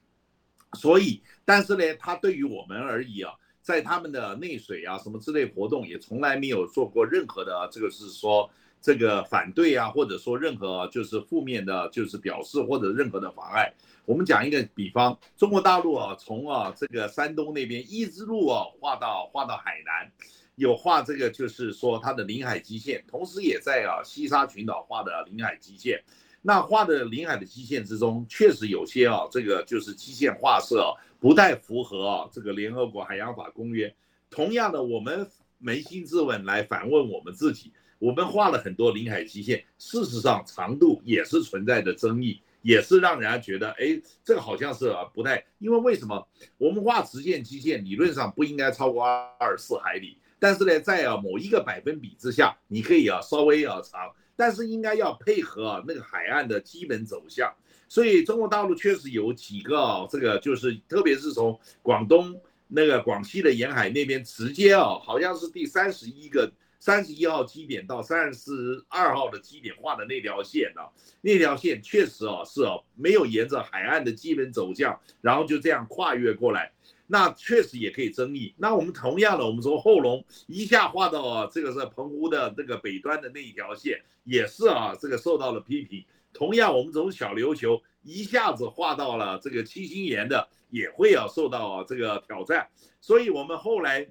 [0.80, 8.50] 所以，但是呢，它对于我们而言啊，在他们的内水啊什么之类活动，也从来没有做过任何的这个是说。
[8.82, 13.74] 这个反对啊，或者说任何就是负面的，就是表示或者任何的妨碍。
[14.06, 20.10] 我们讲一个比方，中国大陆啊，从啊这个山东那边一直路啊画到画到海南，
[20.56, 26.02] 有画这个就是说它的领海基线，同时也在啊西沙群岛画的领海基线。
[26.42, 33.94] 那画的领海的基线之中，确实有些啊这个就是基线画设啊不太符合啊这个联合国海洋法公约。
[34.30, 35.30] 同样的，我们
[35.62, 37.74] 扪心自问来反问我们自己。
[38.00, 49.04] 我们画了很多领海基线，事实上长度也是存在的争议，也是让人家觉得，哎，这个好像是啊不太，因为为什么我们画直线基线理论上不应该超过
[49.40, 57.52] 二十四海里，但是呢，在啊某一个百分比之下，你可以啊稍微要长，但是应该要配合啊那个海岸的基本走向，
[57.90, 66.52] 所以中国大陆确实有几个啊，这个就是特别是从广东那个广西的沿海那边直接啊，好像是第三十一个。
[66.80, 68.52] 三十一号基点到三十
[68.88, 70.90] 二号的基点画的那条线呢、啊？
[71.22, 76.72] 那条线确实啊是啊，没有沿着海岸的基本走向，然后就这样跨越过来，
[77.08, 78.54] 那确实也可以争议。
[78.58, 86.06] 那我们同样的，我们从后龙一下画到啊，这个是澎湖的这个北端的那一条线，也是啊，这个受到了批评。
[86.32, 92.70] 同样，我们从小琉球一下子画到了这个七星岩的，也会啊受到啊这个挑战。
[93.02, 94.08] 所以我们后来。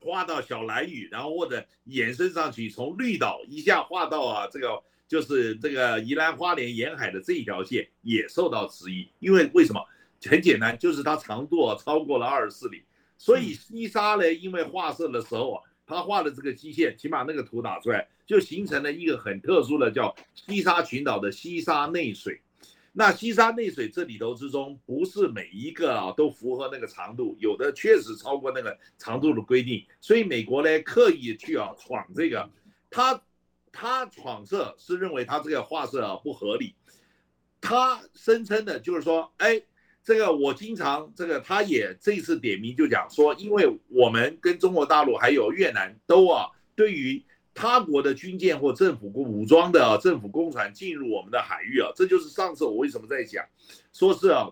[0.00, 9.80] 画到小蓝屿，然后或者延伸上去，从绿岛一下画到啊，这个就是这个宜兰花莲沿海的这一条线也受到质疑，因为为什么？
[10.28, 12.82] 很简单，就是它长度超过了二十四里，
[13.16, 22.40] 所以西沙呢，因为画设的时候啊，他画的这个基线，起码那个图打出来，就形成了一个很特殊的叫西沙群岛的西沙内水。
[22.98, 32.50] 那西沙内水这里头之中，不是每一个啊都符合那个长度，有的确实超过那个长度的规定，所以美国呢刻意去啊闯这个，
[32.90, 33.22] 他
[33.70, 36.74] 他闯设是认为他这个画设啊不合理，
[37.60, 39.62] 他声称的就是说，哎，
[40.02, 47.24] 这个我经常这个他也这次点名就讲说，因为我们跟中国大陆还有越南都啊对于。
[47.60, 53.44] 他国的军舰或政府武装的、啊、政府公船进入我们的海域啊，这就是上次我为什么在讲，
[53.92, 54.48] 说是啊，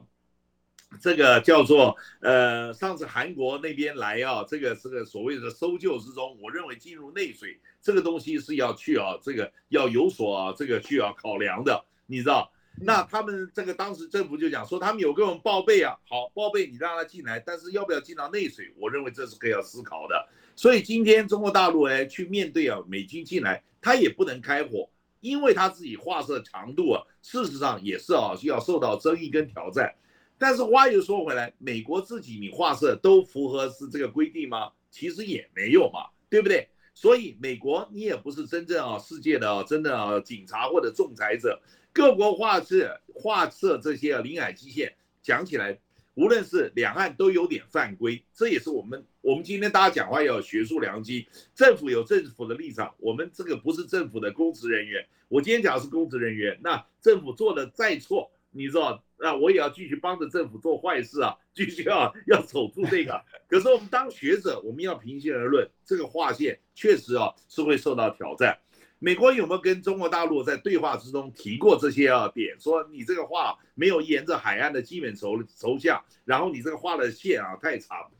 [1.00, 12.50] 这个叫做呃，上次韩国那边来啊，这个这个所谓的搜救之中，我认为进入内水这个东西是要去啊，这个要有所啊，这个去要考量的，你知道？
[12.78, 20.28] 那他们这个当时政府就讲说，他们有跟我们报备啊，好报备，你让他进来，但是要不要进到内水，我认为这是可以要思考的。
[20.56, 24.88] 所以今天中国大陆哎去面对啊美军进来，他也不能开火，
[25.20, 29.94] 因为他自己画设长度啊，事实上也是啊需要受到争议跟挑战。
[30.38, 34.72] 但是话又说回来，美国自己你画设都符合是这个规定吗？
[34.90, 36.66] 其实也没有嘛，对不对？
[36.94, 41.60] 所以美国你也不是真正啊世界的啊真的啊警察或者仲裁者，
[41.92, 45.78] 各国画设画设这些啊领海基线，讲起来。
[46.16, 55.06] 无论是两岸都有点犯规，这也是我们我们今天大家讲话要有学术良机，政府有政府的立场，我们这个不是政府的公职人员。
[55.28, 63.22] 我今天讲的是公职人员，那政府做的再错，你知道，那我也要继续帮着政府做坏事啊，继续要要守住这个。
[63.46, 68.58] 可是我们当学者，我们要平心而论，这个划线确实啊是会受到挑战。
[68.98, 72.58] 美国有没有跟中国大陆在对话之中提过这些啊点？
[72.58, 78.10] 说你这个画没有沿着海岸的基本轴轴向，然后你这个画的线啊太长。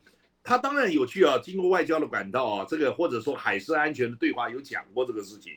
[0.42, 5.54] 他当然有去啊，经过外交的管道啊，这个或者说海事安全的对话有讲过这个事情。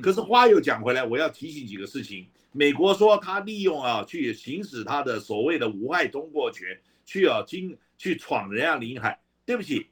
[0.00, 2.28] 可是话又讲回来，我要提醒几个事情。
[2.52, 9.20] 美国说他利用啊去行使他的所谓的无害通过权，去啊经去闯人家领海。
[9.44, 9.88] 对不起，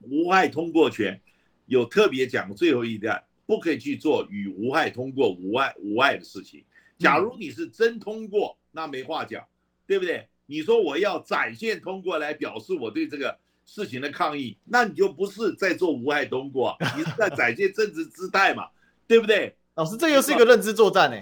[0.00, 1.18] 无害通过权
[1.64, 3.22] 有特别讲最后一段，
[3.52, 6.64] 不可以去做与无害通过无碍无碍的事情。
[6.98, 9.44] 假如你是真通过，那没话讲，
[9.86, 10.26] 对不对？
[10.46, 13.36] 你说我要展现通过来表示我对这个
[13.66, 18.70] 事情的抗议，那你就不是在做无害通过， 你是在展现政治姿态嘛，
[19.06, 19.54] 对不对？
[19.74, 21.16] 老师，这又是一个认知作战呢。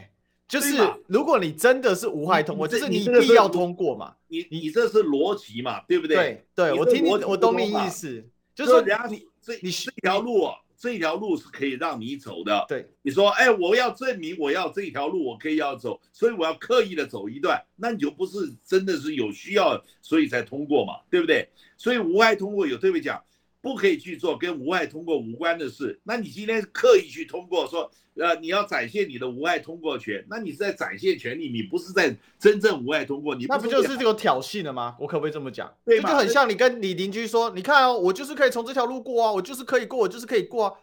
[0.46, 0.76] 就是
[1.08, 6.44] 如果你真的是无害通过，就是你必要通过嘛，你你这是逻辑嘛，对不对？
[6.54, 10.46] 对对，我听你，我懂你意思，就是说，人家你这你这条路。
[10.80, 12.64] 这条路是可以让你走的。
[12.66, 21.46] 对，你说，哎，我要证明我要这条路我可以要走，所以我要刻意的走一段，那你就不是真的是有需要，所以才通过嘛，对不对？
[21.76, 23.22] 所以无害通过有特别讲，
[23.62, 26.00] 不可以去做跟无害通过无关的事。
[26.04, 33.34] 那你今天刻意去通过，说，呃，你要展现你的无害通过权，那你是在展现权利，你不是在真正无害通过。
[33.34, 34.96] 你不那不就是这个挑衅了吗？
[34.98, 35.72] 我可不可以这么讲？
[35.84, 36.10] 对吗？
[36.10, 40.74] 就很像你跟你邻居说，你看哦，我就是可以从这条路过啊，我就是可以过，我就是可以过啊。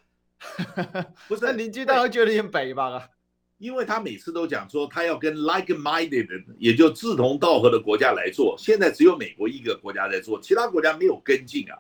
[1.28, 2.92] 不是， 邻居当然会觉得有点北吧？
[2.92, 3.10] 啊，
[3.58, 8.56] 因为他每次都讲说他要跟 like-minded 的，也就志同道合的国家来做。
[8.56, 11.80] 现在只有美国一个国家在做，其他国家没有跟进啊。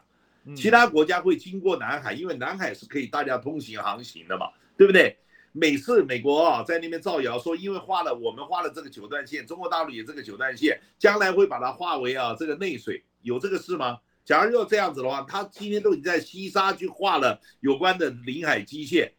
[0.55, 5.17] 其他国家会经过南海，因为南海是可以大家通行航行的嘛，对不对？
[5.51, 13.97] 每次美国啊在那边造谣说，因为画了我们画了这个九段线，中国大陆也这个九段线，将来会把它划为啊这个内水，有这个事吗？
[14.23, 19.13] 假如要这样子的话，他今天都已经在西沙去画了有关的领海基线，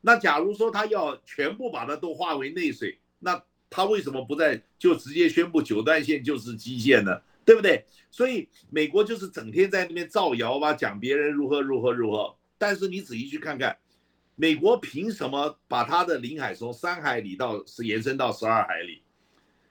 [0.00, 7.20] 那假如说他要全部把它都划为内水，那他为什么不在就直接宣布九段线就是基线呢？
[7.44, 7.84] 对不对？
[8.10, 12.36] 所以美国就是整天在那边造谣吧，讲别人如何如何如何。
[12.58, 13.76] 但是你仔细去看看，
[14.36, 19.02] 美国凭什么把它的领海从三海里到是延伸到十二海里？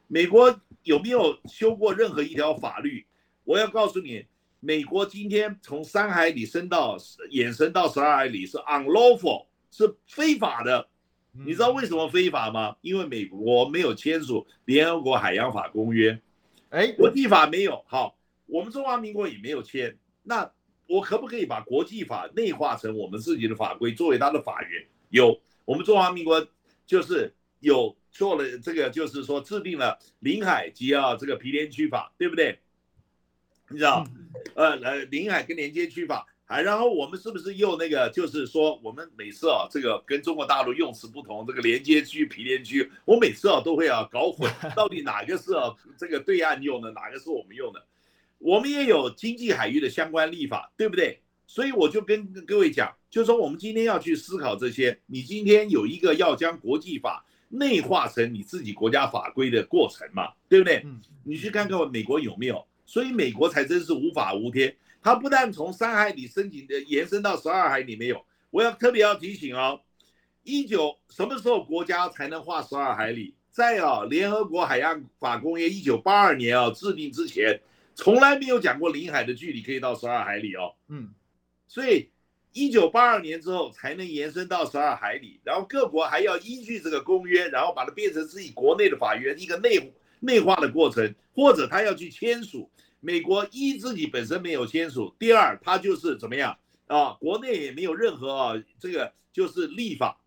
[0.07, 3.05] 美国有没有修过任何一条法律？
[3.43, 4.25] 我要告诉你。
[4.65, 6.97] 美国今天从三海里伸到
[7.29, 10.87] 延伸到十二海里是 unlawful，是非法的。
[11.33, 12.73] 你知道为什么非法吗？
[12.79, 16.17] 因为美国没有签署联合国海洋法公约，
[16.73, 17.85] 哎，国际法没有。
[17.87, 19.95] 好，我们中华民国也没有签。
[20.23, 20.51] 那
[20.87, 24.83] 我可不可以把国际法内化成我们自己的法规，作为它的法源？
[25.09, 26.47] 有，我们中华民国
[26.87, 32.57] 就是有做了这个，就是说制定了领海及啊这个毗连区法，对不对？
[33.69, 34.03] 你知道，
[34.55, 47.83] 呃呃，领海跟连接区法，还然后我们是不是又那个，就是说我们每次啊，这个跟中国大陆用词不同，这个连接区、毗连区， 我每次啊都会啊搞混， 到底哪个是啊这个对岸用的，哪个是我们用的？
[48.37, 51.19] 我们也有经济海域的相关立法，对不对？
[51.47, 60.85] 所以我就跟各位讲，就是说我们今天要去思考这些，你今天有一个要将国际法内化成你自己国家法规的过程嘛，对不对？
[61.23, 62.63] 你去看看美国有没有？
[62.85, 69.81] 所以美国才真是无法无天，它不但从三海里申请的延伸到十二海里没有，我要特别要提醒哦，
[70.43, 73.35] 一九什么时候国家才能划十二海里？
[73.51, 77.59] 在啊联合国海洋法公约一九八二年啊制定之前，
[77.93, 80.73] 从来没有讲过领海的距离可以到十二海里哦。
[80.87, 81.13] 嗯，
[81.67, 82.09] 所以
[82.51, 92.69] 一九八二年之后才能延伸到十二海里，然后各国还要依据这个公约，然后把它变成自己国内的法源，一个内内化的过程，或者他要去签署。
[93.05, 97.11] 美国一自己本身没有签署，第二他就是怎么样啊？
[97.19, 100.17] 国内也没有任何啊，这个就是立法，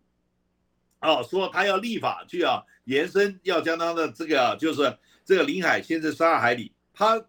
[0.99, 4.95] 啊，说他要立法去啊延伸，要将他的这个就是
[5.25, 7.25] 这个领海限制十二海里，他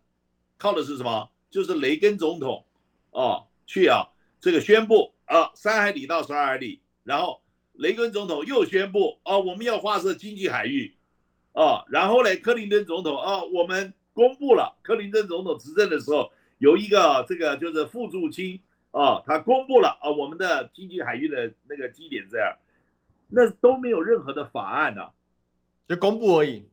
[0.58, 1.30] 靠的是什么？
[1.50, 2.66] 就是雷根总统
[3.10, 4.04] 啊去啊
[4.42, 7.40] 这个宣布啊三海里到十二海里，然后
[7.72, 10.94] 雷根总统又宣布啊我们要划设经济海域，
[11.52, 13.94] 啊，然后呢克林顿总统啊我们。
[14.18, 18.58] 公布了，克林顿总统执政的时候，有一个这个就是傅助清
[18.90, 22.56] 啊，他公布了啊，我们的经济海域的那个基点这样，
[23.28, 25.12] 那都没有任何的法案呢、啊，
[25.88, 26.64] 就公布而已，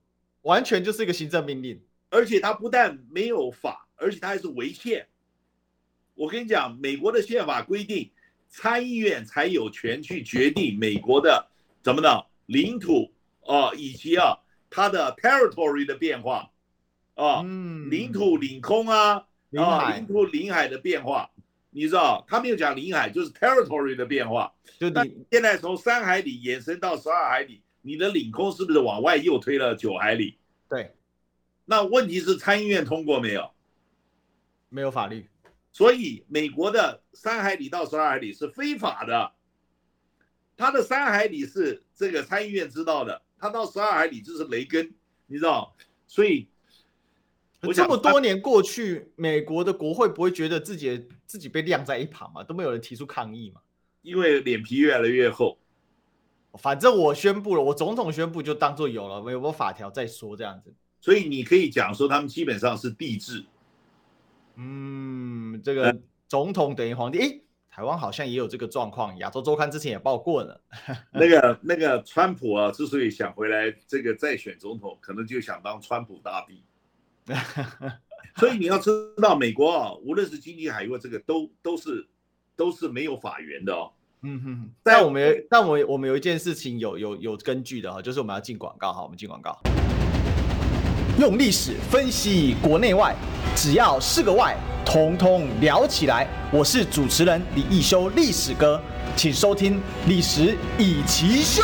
[0.42, 1.80] 完全就是一个行政命令，
[2.10, 5.06] 而且他不但没有法，而且他还是违宪。
[6.16, 8.10] 我跟你讲，美国的宪法规定，
[8.50, 11.48] 参议院才有权去决定美国的
[11.84, 13.12] 怎么的领土
[13.46, 14.40] 啊，以及啊。
[14.68, 16.50] 它的 territory 的变化
[17.16, 19.26] 啊，嗯、领土领空啊，
[19.58, 21.30] 啊、领土领海的变化，
[21.72, 24.54] 你知道他没有讲领海，就是 territory 的变化。
[24.80, 30.38] 就你现在从三海里延伸到十二海里，你的领空是不是往外又推了九海里？
[30.70, 30.94] 对。
[31.66, 33.50] 那问题是参议院通过没有？
[34.70, 35.28] 没有法律。
[35.72, 39.32] 所以美国的三海里到十二海里是非法的，
[40.56, 44.94] 他的三海里是这个参议院知道的，他到十二海里就是雷根，
[45.28, 45.76] 你知道？
[46.08, 46.48] 所以，
[47.68, 52.44] 我这么多年过去，美国的国会不会觉得自己自己被晾在一旁嘛？
[52.44, 53.62] 都没有人提出抗议嘛？
[54.02, 55.58] 因为脸皮越来越厚。
[56.60, 60.74] 反正我宣布了，我总统宣布就当做有了，有没有法条再说这样子。
[61.02, 63.44] 所以你可以讲说，他们基本上是帝制。
[64.56, 65.94] 嗯，这个
[66.28, 69.18] 总统等于皇帝，诶，台湾好像也有这个状况。
[69.18, 70.62] 亚洲周刊之前也报过了。
[71.12, 76.64] 那个那个川普啊，之所以想回来这个再选总统，可能就想当川普大帝。
[78.38, 82.08] 所以你要知道，美国啊，无论是经济海域这个，都都是
[82.56, 83.92] 都是没有法源的哦。
[84.22, 84.70] 嗯哼。
[84.84, 89.58] 但我们有，但我我们有一件事情有有有根据的哈，就是我们要进广告哈，我们进广告。
[91.20, 93.16] 用历史分析国内外。
[93.56, 94.54] 只要是个“外”，
[94.86, 96.28] 统统聊起来。
[96.52, 98.82] 我是主持人李易修，历史哥，
[99.16, 99.76] 请收听
[100.10, 101.64] 《历史以奇秀》。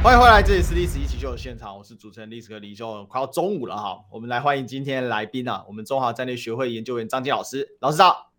[0.00, 3.04] 欢迎回来，这里是《历史一起秀》的现场，我是主持人历史哥李秀。
[3.06, 8.32] 快要中午了哈，我们来欢迎今天来宾啊，我们中华战略学会研究员张健老师，老师好。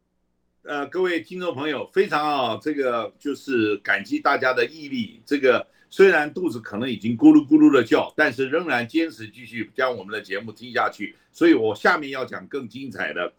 [0.64, 5.68] 呃，各位听众朋友，非常啊，这个就是感激大家的毅力，这个。
[5.92, 11.16] 虽然肚子可能已经咕噜咕噜的叫，但是仍然坚持继续将我们的节目听下去。
[11.32, 13.34] 所以我下面要讲更精彩的。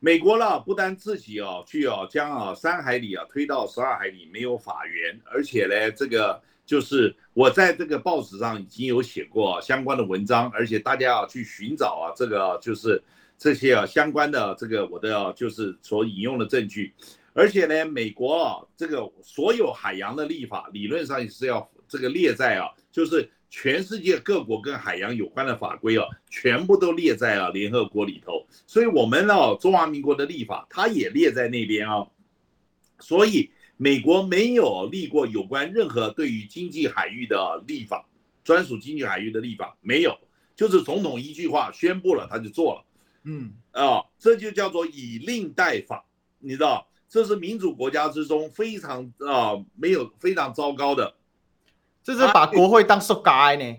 [0.00, 13.02] 美国了，不但自己啊去啊将啊三海里啊推到十二海里没有法源，而且呢，这个就是我在这个报纸上已经有写过相关的文章，而且大家要去寻找啊这个就是
[13.38, 16.92] 这些啊相关的这个我的就是所引用的证据，
[17.32, 21.68] 而且呢，美国啊这个所有海洋的立法理论上是要。
[21.86, 28.44] 这个列在啊，就是全世界各国跟海洋有关的法规啊，全部都列在啊联合国里头。
[28.66, 32.04] 所以，我们呢，中华民国的立法，它也列在那边啊。
[32.98, 38.06] 所以，美国没有立过有关任何对于经济海域的立法，
[38.44, 40.16] 专属经济海域的立法没有，
[40.54, 42.84] 就是总统一句话宣布了，他就做了。
[43.24, 46.04] 嗯啊，这就叫做以令代法，
[46.38, 51.14] 你知道，这是民主国家之中非常啊没有非常糟糕的。
[52.02, 53.76] 这是把国会当塑胶呢？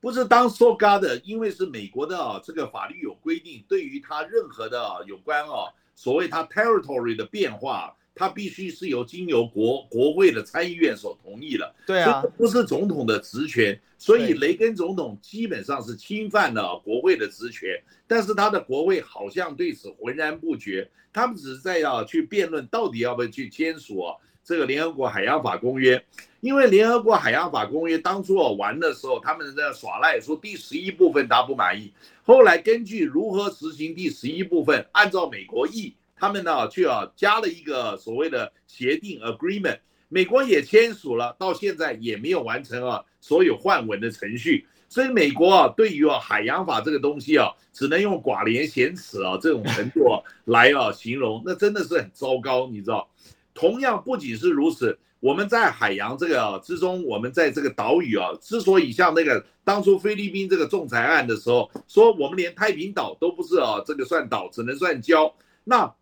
[0.00, 11.74] 不是当塑胶的，因为是美国的啊，这个法律有规定，对于他任何的有关啊，所谓他 territory 的变化，它必须是由经由国国会的参议院所同意的。
[11.86, 24.16] 对啊，不是总统的职权，所以雷根总统基本上是侵犯了国会的职权，但是他的国会好像对此浑然不觉，他们只是在要去辩论到底要不要去签署啊。
[24.44, 26.04] 这个联合国海洋法公约，
[26.40, 31.92] 因为联合国海洋法公约当初我玩的时候，他们在耍赖，说第十一部分他不满意。
[32.24, 44.64] 后来根据如何执行第十一部分，按照美国意，他们呢去啊加了一个所谓的协定 agreement，美国也签署了，到现在也没有完成啊所有换文的程序。
[44.88, 53.10] 所以美国啊对于啊海洋法这个东西啊，只能用寡廉鲜耻啊这种程度啊来啊形容， 那真的是很糟糕，你知道。
[53.52, 65.32] 同样不仅是如此，我们在海洋这个之中，我们在这个岛屿啊，之所以像那个当初菲律宾这个仲裁案的时候，说我们连太平岛都不是啊，这个算岛，只能算礁。
[65.64, 65.92] 那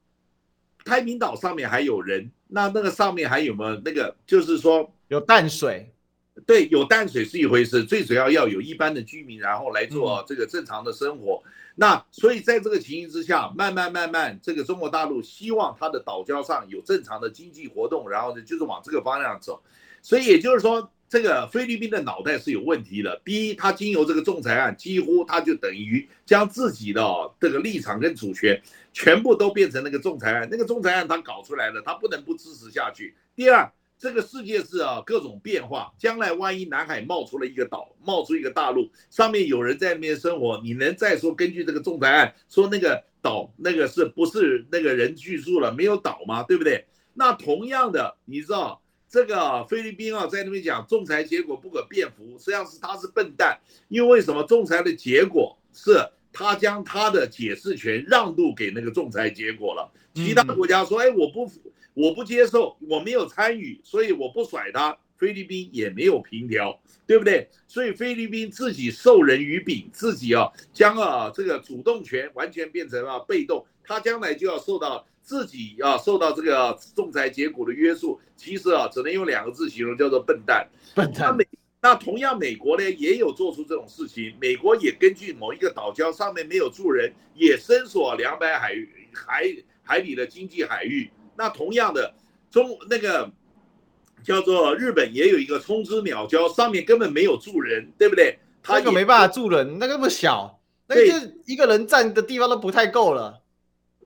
[0.90, 4.16] 太平岛上面还有人，那那个上面还有没有那个？
[4.26, 5.92] 就是说有淡水，
[6.44, 11.40] 对，有淡水是一回事，最主要要有一般的居民，然后来做这个正常的生活。
[11.44, 19.62] 嗯那所以在这个情形之下，慢慢慢慢，这个中国大陆希望它的岛礁上有正常的经济活动，然后呢就是往这个方向走。
[20.02, 23.22] 所以也就是说，这个菲律宾的脑袋是有问题的。
[23.24, 27.02] 第一，它经由这个仲裁案，几乎它就等于将自己的
[27.40, 28.60] 这个立场跟主权
[28.92, 30.48] 全部都变成那个仲裁案。
[30.50, 33.14] 那个仲裁案他搞出来了，他不能不支持下去。
[33.34, 33.70] 第二。
[34.02, 35.92] 这个世界是啊，各种变化。
[35.98, 46.42] 将来万一南海冒出了一个岛，冒出一个大陆，上面有人在那边生活，你能再说根据这个仲裁案说那个岛那个是不是那个人居住了，没有岛吗？
[46.44, 46.86] 对不对？
[47.12, 55.92] 那同样的，你知道这个菲律宾啊，在那边讲仲裁结果不可辩服，实际上是他是笨蛋，因为什么仲裁的结果是
[56.32, 61.60] 他将他的解释权让渡给那个仲裁结果了，其他国家说，哎，我不服。
[61.92, 64.96] 我不接受，我没有参与，所以我不甩他。
[65.18, 67.46] 菲律宾也没有平调，对不对？
[67.66, 78.18] 所以菲律宾自己授人于柄，自己啊将啊这个主动权完全变成了被动，他将来就要受到自己啊受到这个仲裁结果的约束。
[78.36, 80.66] 其实啊，只能用两个字形容，叫做笨蛋。
[80.94, 81.36] 笨蛋。
[81.82, 84.34] 那同样，美国呢也有做出这种事情。
[84.40, 88.74] 美国也根据某一个岛礁上面没有住人，也伸索两百海
[89.14, 89.44] 海
[89.82, 91.10] 海里的经济海域。
[91.36, 92.14] 那同样的，
[92.50, 93.32] 中那个
[94.22, 98.38] 叫做日本也有一个冲之鸟礁，上面根本没有住人，对不对？
[98.62, 103.42] 他那个没办法住人，那个那么小，那个一个人站的地方都不太够了。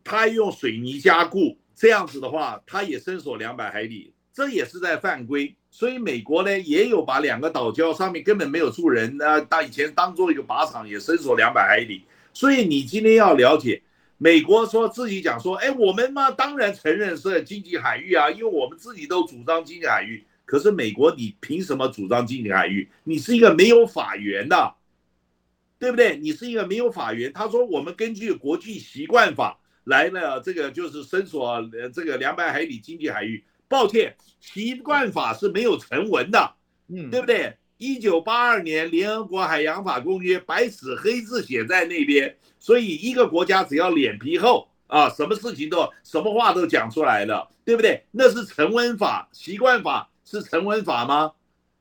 [0.04, 5.56] 他用水泥加固，这样子的话，他也伸索两百海里，这也是在犯规。
[5.74, 12.04] 所以美国呢也有把两个岛礁上面根本没有住人，那当以前当做一个靶场，也伸索两百海里。
[12.32, 13.82] 所以你今天要了解，
[14.16, 20.24] 美国说自己讲说，哎，我们嘛当然承认是经济海域啊，因为我们自己都主张经济海域。
[20.44, 22.88] 可是美国你凭什么主张经济海域？
[23.02, 24.74] 你是一个没有法源的，
[25.80, 26.16] 对不对？
[26.18, 27.32] 你是一个没有法源。
[27.32, 33.42] 他说我们根据国际习惯法来了，这个就是伸索这个两百海里经济海域。
[33.68, 36.54] 抱歉，习惯法是没有成文的，
[36.88, 37.56] 嗯，对不对？
[37.76, 48.04] 一九八二年联合国海洋法公约白纸黑字写在那边，所以一个国家只要脸皮厚啊，什么事情都什么话都讲出来了，对不对？
[48.12, 51.32] 那是成文法，习惯法是成文法吗？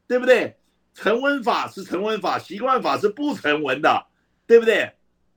[0.08, 0.56] 对不对？
[0.96, 4.08] 成文法是成文法，习惯法是不成文的，
[4.46, 4.92] 对不对？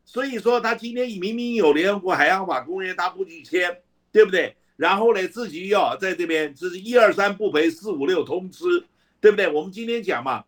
[0.05, 4.57] 所以说他今天明明有联合国海洋法公约，他不去签，对不对？
[4.77, 8.85] 然后呢，自己要在这边，这是一二三不赔，四五六通吃，
[9.23, 9.49] 对不对？
[9.49, 10.45] 我们今天讲嘛，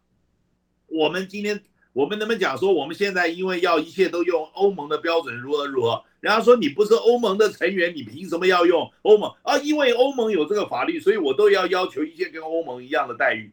[0.86, 1.62] 我们今天
[1.94, 6.04] 我们能不能讲说，我们现在因为要一切都用欧盟的标准如何如何？
[6.20, 9.56] 人家说你不是欧盟的成员，你凭什么要用欧盟啊？
[9.60, 13.50] 因为欧盟有这个法律，所以我都要要求一切跟欧盟一样的待遇，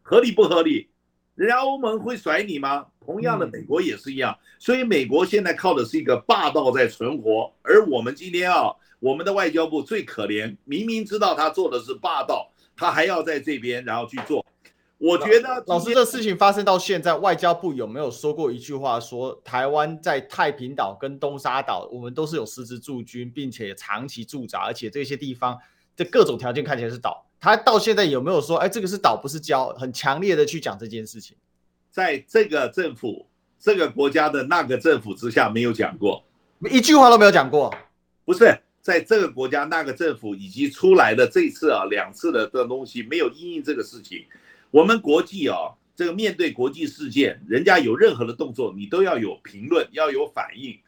[0.00, 0.88] 合理不合理？
[1.34, 2.86] 人家欧盟会甩你吗？
[3.04, 4.38] 同样的，美国也是一样。
[4.58, 8.74] 所以美国现在靠的是一个霸道在存活，而我们今天啊。
[9.00, 14.44] 我们的外交部最可怜，明明知道他做的是霸道，他还要在这边然后去做。
[14.98, 25.58] 我觉得老师，这事情发生到现在，外交部有没有说过一句话说，说台湾在太平岛跟东沙岛，我们都是有实质驻军，并且长期驻扎，而且这些地方
[25.96, 27.26] 的各种条件看起来是岛。
[27.40, 29.72] 他到现在有没有说，哎，这个是岛不是礁？
[29.72, 31.34] 很强烈的去讲这件事情。
[31.90, 33.26] 在这个政府、
[33.58, 36.22] 这个国家的那个政府之下，没有讲过，
[36.70, 37.74] 一句话都没有讲过，
[38.26, 38.54] 不是。
[38.80, 44.24] 在这个国家，那个政府以及出来的这次啊两次的这东西没有因应这个事情，
[44.70, 45.56] 我们国际啊
[45.94, 50.78] 这个面对国际事件，人家有任何的动作，你都要有评论，要有反应，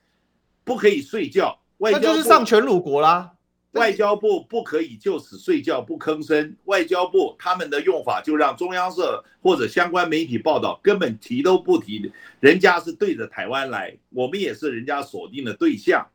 [0.64, 1.58] 不可以睡觉。
[1.78, 3.32] 外交部就是丧权辱国啦。
[3.72, 6.54] 外交部不可以就此睡觉不吭声。
[6.64, 16.06] 外交部他们的用法就让中央社或者相关媒体报道根本提都不提，人家是对着台湾来，我们也是人家锁定的对象。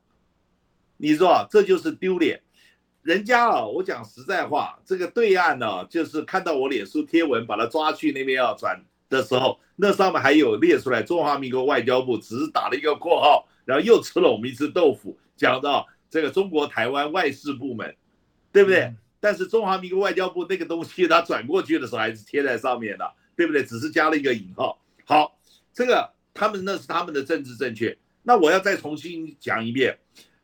[0.98, 2.42] 你说啊，这就是丢脸，
[3.04, 17.96] 人家啊，我讲实在话，这个对岸呢，就是看到我脸书贴文，把他抓去那边要转的时候，那上面还有列出来，中华民国外交部只是打了一个括号，然后又吃了我们一次豆腐，讲到这个中国台湾外事部门，
[18.52, 18.94] 对不对？
[19.20, 23.64] 但是中华民国外交部那个东西，他转过去的时候还是贴在上面的，对不对？
[23.64, 24.80] 只是加了一个引号。
[25.06, 25.40] 好，
[25.74, 29.98] 这个他们那是他们的政治正确，那我要再重新讲一遍。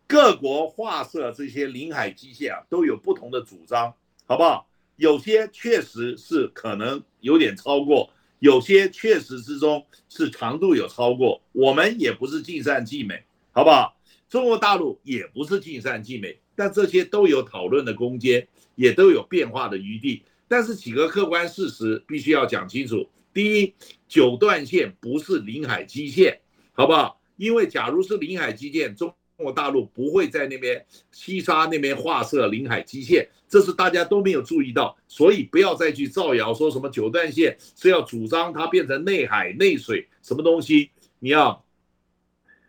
[0.08, 3.94] 各国划设这些领海基线啊，都有不同的主张，
[4.26, 4.68] 好不好？
[4.98, 11.42] 有些确实是可能有点超过，有些确实之中是长度有超过。
[11.52, 13.98] 我们也不是尽善尽美，好不好？
[14.30, 20.24] 中国大陆也不是尽善尽美，但这些都有讨论的空间，也都有变化的余地。
[20.48, 23.74] 但是几个客观事实必须要讲清楚：第一，
[24.08, 26.40] 九段线不是领海基线，
[26.74, 27.20] 好不好？
[27.38, 40.92] 因为假如是领海基线，中中国大陆不会在那边西沙那边划设领海基线，这是大家都没有注意到，所以不要再去造谣说什么九段线是要主张它变成内海内水什么东西。
[41.18, 41.66] 你要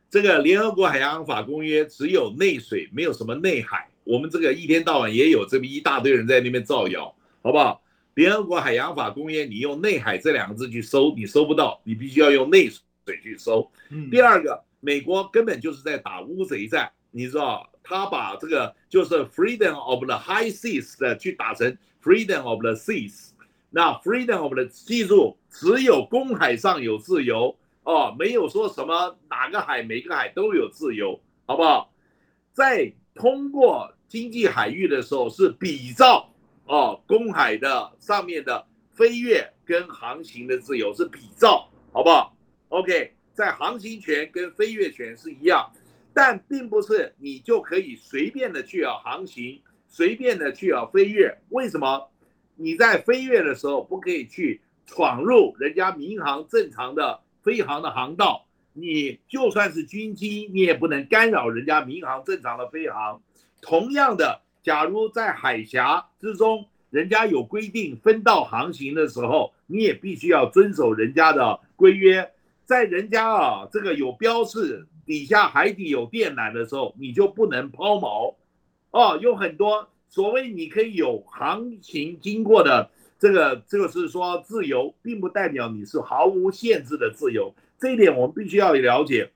[0.08, 3.90] 这个联合国海洋法公约只有内水，没有什么内海。
[4.02, 7.82] 我们这个一天到晚也有这么一大堆人在那边造谣，好不好？
[8.14, 13.70] 联合国海洋法公约，你用内海这两个字去搜，你搜不到，你必须要用内水去搜。
[14.10, 14.63] 第二个。
[14.84, 23.30] 美国根本就是在打乌贼战，你知道，他把这个就是 freedom of the high seas 的去打成 freedom of the seas。
[23.70, 31.90] 那 freedom of the 记住，只有公海上有自由哦，没有说什么哪个海每个海都有自由，好不好？
[32.52, 36.28] 在通过经济海域的时候是比照
[36.66, 42.36] 哦，公海的上面的飞越跟航行的自由是比照，好不好
[42.68, 45.70] ？OK，在航行权跟飞跃权是一样，
[46.14, 51.36] 但并不是你就可以随便的去啊航行，随便的去啊飞跃。
[51.50, 52.08] 为什么？
[52.56, 63.20] 你在飞跃的时候不可以去闯入人家民航正常的飞航的航道，你就算是军机，你也不能干扰人家民航正常的飞航。
[63.60, 64.40] 同样的。
[64.62, 72.32] 假如在海峡之中，人家有规定分道航行的时候，你也必须要遵守人家的规约。
[72.64, 78.34] 在人家啊这个有标示底下海底有电缆的时候，你就不能抛锚。
[78.90, 87.54] 哦，有很多所谓你可以有航行经过的这个，这个是说自由，并不代表你是毫无限制的自由。
[87.78, 89.30] 这一点我们必须要了解。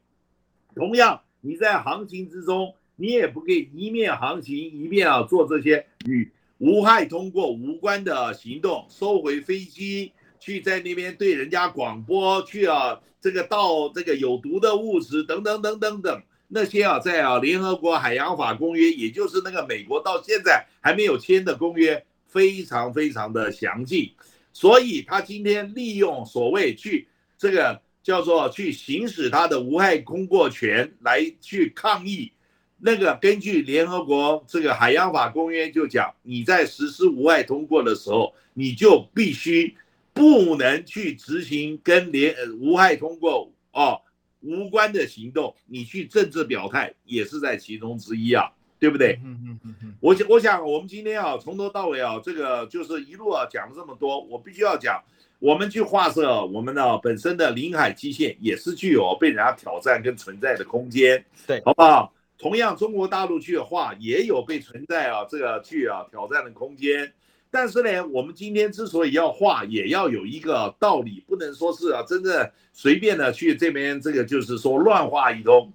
[0.74, 2.74] 同样，你在航行之中。
[3.00, 10.10] 你也不可以一面航行一面啊做这些与无害通过无关的行动，收回飞机
[10.40, 24.12] 去在那边对人家广播去啊，这个倒这个有毒的物质等等等等等那些啊，在啊联合国海洋法公约，也就是那个美国到现在还没有签的公约，非常非常的详尽，
[24.52, 32.32] 所以他今天利用所谓去这个叫做去行使他的无害通过权来去抗议。
[32.80, 39.76] 那个根据联合国这个海洋法公约就讲，你在实施无害通过的时候，你就必须
[40.18, 44.00] 不能去执行跟联无害通过哦
[44.40, 49.18] 无关的行动，你去政治表态也是在其中之一啊，对不对？
[49.24, 49.94] 嗯嗯嗯嗯。
[50.00, 55.02] 我想我想我们今天啊从头到尾啊这个就是一路啊讲了这么多，我必须要讲，
[55.38, 62.12] 我们去划设我们的本身的领海基线也是具有被人家挑战跟存在的空间，对，好不好？
[62.38, 67.12] 同样，中国大陆去画也有被存在啊，这个去啊挑战的空间。
[67.50, 75.72] 但是呢，我们今天之所以要画，也要有一个道理，不能说是啊，真的随便的去这边这个就是说乱画一通。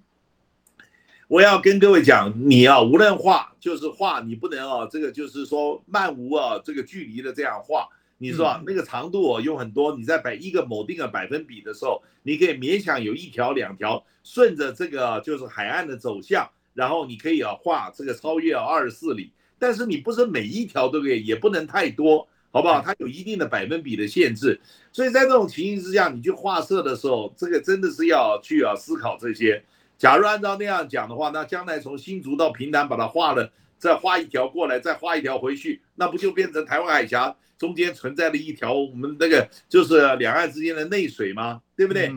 [1.28, 7.88] 我要跟各位讲，你啊，无论画就是画，你不能啊，这个就是说漫无啊这个距离的这样画。
[8.20, 19.32] 你说啊，那个长度有很多，你在百一个某定的百分比的时候，你可以勉强有一条两条顺着这个就是海岸的走向，然后你可以啊画这个超越二十四里，
[19.64, 22.82] 但是你不是每一条都可以，也不能太多，好不好？
[22.82, 24.60] 它有一定的百分比的限制，
[24.92, 29.64] 所以在这种情形之下，你去画设的时候，这个真的是要去啊思考这些。
[29.98, 37.34] 假如按照那样讲的话，那将来从新竹到平潭把它画了，再画一条过来，再画一条回去，那不就变成台湾海峡？
[37.58, 41.62] 中间存在了一条我们那个就是两岸之间的内水吗？
[41.78, 42.12] 对不对？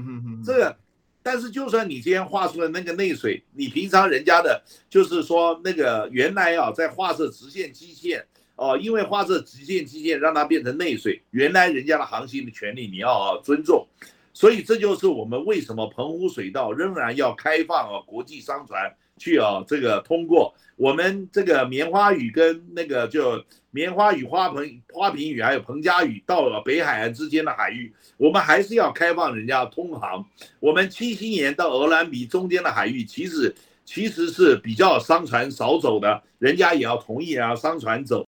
[0.44, 0.76] 这个，
[1.26, 8.24] 但是就算你今天画出了那个内水，你平常人家的，就是说那个原来啊，在画设直线基线
[8.54, 13.84] 哦，因为画设直线基线让它变成内水，原来人家的航行的权利你要尊重，
[14.32, 20.54] 所以这就是我们为什么澎湖水道仍然要开放啊，国际商船去啊这个通过。
[20.76, 23.42] 我们这个棉花屿跟那个就
[23.76, 30.24] 棉花屿、花盆花瓶屿还有彭佳屿到了北海岸之间的海域，我们还是要开放人家通航。
[30.60, 33.54] 我们七星岩到鹅兰鼻中间的海域，其实
[33.84, 38.24] 其实是比较商船少走的，人家也要同意啊，商船走。